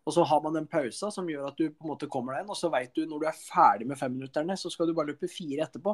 og, 0.08 0.14
så 0.16 0.24
har 0.24 0.40
man 0.44 0.56
den 0.56 0.70
pausa 0.72 1.10
som 1.12 1.28
gjør 1.28 1.50
at 1.50 1.58
du 1.60 1.68
på 1.68 1.84
en 1.84 1.92
måte 1.92 2.08
kommer 2.12 2.36
deg 2.36 2.46
inn. 2.46 2.52
Og 2.54 2.60
så 2.60 2.72
veit 2.72 2.94
du 2.96 3.04
når 3.04 3.24
du 3.24 3.28
er 3.28 3.40
ferdig 3.40 3.88
med 3.90 4.00
femminutterne, 4.00 4.56
så 4.60 4.72
skal 4.72 4.88
du 4.88 4.96
bare 4.96 5.12
løpe 5.12 5.28
fire 5.32 5.68
etterpå. 5.68 5.94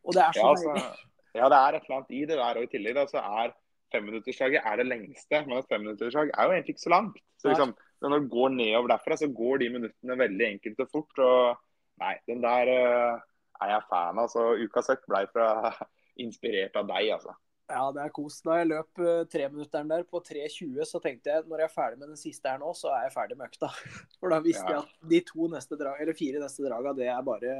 Og 0.00 0.16
det 0.16 0.22
er 0.24 0.36
så 0.36 0.46
ja, 0.46 0.52
altså, 0.54 1.08
ja, 1.36 1.48
det 1.52 1.58
er 1.58 1.76
et 1.76 1.84
eller 1.84 1.98
annet 1.98 2.14
i 2.16 2.22
det 2.24 2.38
der. 2.40 2.60
Og 2.60 2.64
i 2.64 2.70
tillegg 2.72 2.96
da, 2.96 3.04
så 3.10 3.20
er 3.20 3.52
femminutterslaget 3.92 4.64
er 4.64 4.80
det 4.80 4.86
lengste. 4.88 5.42
Men 5.46 5.58
et 5.58 5.72
femminutterslag 5.72 6.32
er 6.32 6.48
jo 6.48 6.56
egentlig 6.56 6.76
ikke 6.76 6.86
så 6.86 6.94
langt. 6.94 7.20
Så 7.40 7.52
liksom, 7.52 7.74
når 8.00 8.16
du 8.16 8.30
går 8.32 8.54
nedover 8.56 8.94
derfra, 8.94 9.18
så 9.20 9.28
går 9.42 9.62
de 9.62 9.72
minuttene 9.76 10.18
veldig 10.24 10.46
enkelt 10.54 10.80
og 10.86 10.94
fort. 10.94 11.22
og 11.26 11.60
Nei, 12.00 12.14
den 12.30 12.40
der 12.40 12.72
uh, 12.72 13.20
er 13.60 13.74
jeg 13.74 13.86
fan 13.92 14.20
av. 14.24 14.32
Så 14.32 14.46
ukas 14.64 14.92
økt 14.94 15.06
blei 15.10 15.26
fra 15.32 15.74
inspirert 16.24 16.80
av 16.80 16.88
deg, 16.88 17.12
altså. 17.18 17.36
Ja, 17.70 17.84
det 17.94 18.02
er 18.02 18.12
kos. 18.14 18.40
Da 18.44 18.56
jeg 18.58 18.70
løp 18.70 19.00
uh, 19.02 19.22
treminutteren 19.30 19.90
der 19.90 20.06
på 20.08 20.20
3.20, 20.26 20.80
så 20.88 21.00
tenkte 21.02 21.30
jeg 21.32 21.46
når 21.48 21.62
jeg 21.62 21.68
er 21.68 21.74
ferdig 21.74 22.00
med 22.00 22.10
den 22.12 22.20
siste 22.20 22.50
her 22.50 22.58
nå, 22.62 22.72
så 22.76 22.90
er 22.94 23.06
jeg 23.06 23.14
ferdig 23.14 23.36
med 23.38 23.50
økta. 23.50 23.70
For 24.18 24.32
da 24.34 24.40
visste 24.44 24.66
ja. 24.66 24.80
jeg 24.80 24.88
at 24.88 25.12
de 25.12 25.20
to 25.28 25.50
neste 25.52 25.78
drag, 25.80 26.00
eller 26.02 26.18
fire 26.18 26.42
neste 26.42 26.66
draga, 26.66 26.94
det 26.98 27.10
er 27.12 27.26
bare 27.26 27.58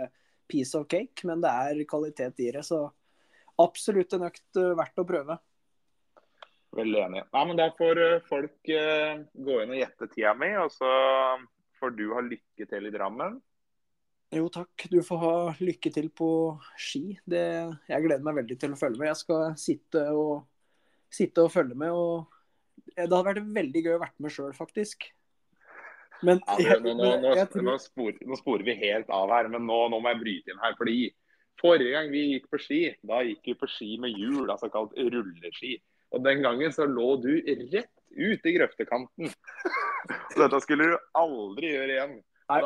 piece 0.50 0.78
of 0.78 0.88
cake. 0.90 1.26
Men 1.28 1.44
det 1.44 1.52
er 1.52 1.84
kvalitet 1.90 2.42
i 2.42 2.50
det, 2.56 2.64
så 2.66 2.82
absolutt 3.62 4.18
en 4.18 4.26
økt 4.30 4.60
uh, 4.60 4.72
verdt 4.78 5.02
å 5.02 5.06
prøve. 5.06 5.38
Veldig 6.80 7.00
enig. 7.02 7.22
Nei, 7.34 7.44
men 7.48 7.58
Da 7.58 7.70
får 7.78 8.02
uh, 8.02 8.26
folk 8.26 8.58
gå 8.66 9.62
inn 9.62 9.76
og 9.76 9.78
gjette 9.78 10.10
tida 10.10 10.34
mi, 10.38 10.50
og 10.58 10.74
så 10.74 10.90
får 11.80 11.94
du 11.96 12.10
ha 12.16 12.24
lykke 12.24 12.66
til 12.68 12.90
i 12.90 12.92
Drammen. 12.94 13.38
Jo 14.30 14.46
takk, 14.52 14.84
du 14.90 15.00
får 15.02 15.18
ha 15.24 15.36
lykke 15.58 15.90
til 15.90 16.06
på 16.14 16.30
ski. 16.78 17.16
Det, 17.26 17.46
jeg 17.90 18.04
gleder 18.04 18.22
meg 18.26 18.36
veldig 18.42 18.56
til 18.62 18.76
å 18.76 18.78
følge 18.78 19.00
med. 19.00 19.08
Jeg 19.10 19.18
skal 19.24 19.56
sitte 19.58 20.04
og, 20.14 20.34
sitte 21.10 21.46
og 21.46 21.50
følge 21.50 21.78
med. 21.78 21.90
Og 21.90 22.92
det 22.94 23.08
hadde 23.08 23.24
vært 23.26 23.48
veldig 23.56 23.82
gøy 23.86 23.96
å 23.96 24.02
være 24.04 24.22
med 24.22 24.34
sjøl, 24.34 24.52
faktisk. 24.54 25.08
Men, 26.22 26.38
ja, 26.60 26.76
nå, 26.78 26.92
nå, 26.94 27.10
nå, 27.24 27.32
nå, 27.64 27.74
sporer, 27.80 28.20
nå, 28.28 28.38
sporer 28.38 28.64
vi 28.66 28.76
helt 28.76 29.10
av 29.14 29.32
her, 29.32 29.48
men 29.50 29.64
nå, 29.66 29.80
må 29.96 30.02
jeg 30.12 30.20
bryte 30.20 30.52
inn 30.52 30.62
her. 30.62 30.76
fordi 30.78 31.10
Forrige 31.60 31.92
gang 31.92 32.08
vi 32.12 32.22
gikk 32.30 32.46
på 32.52 32.60
ski, 32.62 32.80
da 33.04 33.18
gikk 33.26 33.50
vi 33.50 33.54
på 33.60 33.68
ski 33.68 33.96
med 34.00 34.14
hjul, 34.16 34.46
altså 34.46 34.70
kalt 34.72 34.94
rulleski. 34.96 35.74
Og 36.14 36.22
Den 36.24 36.40
gangen 36.44 36.72
så 36.72 36.86
lå 36.88 37.16
du 37.20 37.32
rett 37.74 37.92
ut 38.16 38.46
i 38.46 38.54
grøftekanten. 38.56 39.34
Så 40.32 40.40
dette 40.40 40.58
skulle 40.64 40.88
du 40.90 40.94
aldri 41.18 41.74
gjøre 41.74 41.92
igjen. 41.94 42.14
Nei, 42.50 42.60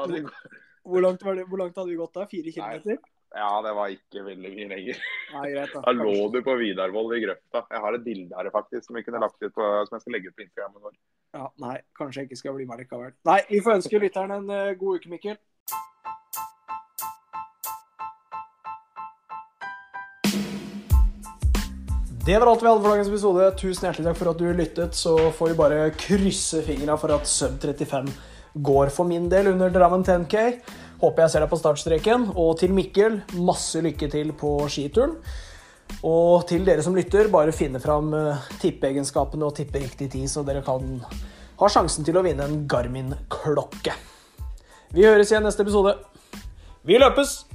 hvor 0.84 1.00
langt, 1.00 1.20
det, 1.24 1.44
hvor 1.48 1.58
langt, 1.58 1.76
hadde 1.76 1.90
vi 1.90 1.98
gått 1.98 2.14
da? 2.14 2.26
Fire 2.28 2.52
kilometer? 2.52 2.98
Ja, 3.34 3.50
det 3.66 3.72
var 3.74 3.90
ikke 3.90 4.22
veldig 4.28 4.50
mye 4.54 4.66
lenger. 4.70 4.98
Nei, 5.34 5.46
greit 5.50 5.72
Da 5.74 5.80
Da 5.82 5.94
lå 5.96 6.12
du 6.30 6.38
på 6.46 6.54
Vidarvoll 6.60 7.16
i 7.16 7.22
grøfta. 7.24 7.64
Jeg 7.72 7.82
har 7.82 7.96
et 7.96 8.04
bilde 8.04 8.36
her 8.38 8.50
faktisk 8.54 8.86
som, 8.86 8.98
jeg 8.98 9.08
kunne 9.08 9.22
lagt 9.24 9.40
ut 9.42 9.54
på, 9.56 9.70
som 9.88 9.96
jeg 9.96 10.04
skal 10.04 10.14
legge 10.14 10.30
ut 10.30 10.36
på 10.36 10.44
Instagramen 10.44 10.84
vår. 10.84 10.94
Ja, 11.34 11.48
Nei, 11.64 11.78
kanskje 11.98 12.22
jeg 12.22 12.30
ikke 12.30 12.38
skal 12.44 12.54
bli 12.58 12.68
med 12.68 12.84
likevel. 12.84 13.16
Nei, 13.26 13.40
vi 13.48 13.62
får 13.64 13.80
ønske 13.80 14.02
lytteren 14.04 14.36
en 14.36 14.52
uh, 14.52 14.76
god 14.78 15.00
uke, 15.00 15.10
Mikkel. 15.10 15.40
Det 22.24 22.38
var 22.40 22.48
alt 22.48 22.62
vi 22.62 22.68
hadde 22.70 22.80
for 22.80 22.92
dagens 22.94 23.10
episode. 23.10 23.48
Tusen 23.60 23.88
hjertelig 23.88 24.06
takk 24.06 24.20
for 24.20 24.30
at 24.30 24.38
du 24.40 24.46
lyttet. 24.56 24.94
Så 24.96 25.16
får 25.36 25.50
vi 25.50 25.58
bare 25.58 25.80
krysse 25.98 26.62
fingra 26.64 26.94
for 27.00 27.12
at 27.18 27.26
sub 27.28 27.58
35 27.60 28.14
går 28.54 28.92
for 28.94 29.08
min 29.08 29.28
del 29.28 29.50
under 29.52 29.72
Drammen 29.72 30.04
10K. 30.04 30.60
Håper 31.00 31.24
jeg 31.24 31.32
ser 31.32 31.44
deg 31.44 31.50
på 31.50 31.58
startstreken. 31.60 32.28
Og 32.38 32.56
til 32.60 32.74
Mikkel, 32.74 33.20
masse 33.34 33.82
lykke 33.84 34.08
til 34.12 34.32
på 34.38 34.56
skituren. 34.72 35.16
Og 36.04 36.46
til 36.48 36.64
dere 36.66 36.82
som 36.84 36.96
lytter, 36.96 37.30
bare 37.32 37.54
finne 37.54 37.80
fram 37.82 38.12
eh, 38.16 38.50
tippeegenskapene 38.62 39.46
og 39.46 39.56
tippe 39.56 39.82
riktig 39.82 40.10
tid, 40.12 40.26
så 40.32 40.44
dere 40.46 40.64
kan 40.64 40.98
ha 41.60 41.70
sjansen 41.70 42.06
til 42.06 42.18
å 42.18 42.24
vinne 42.24 42.46
en 42.48 42.64
Garmin-klokke. 42.68 43.94
Vi 44.94 45.06
høres 45.06 45.32
igjen 45.32 45.44
neste 45.46 45.64
episode. 45.66 45.96
Vi 46.84 47.00
løpes! 47.00 47.53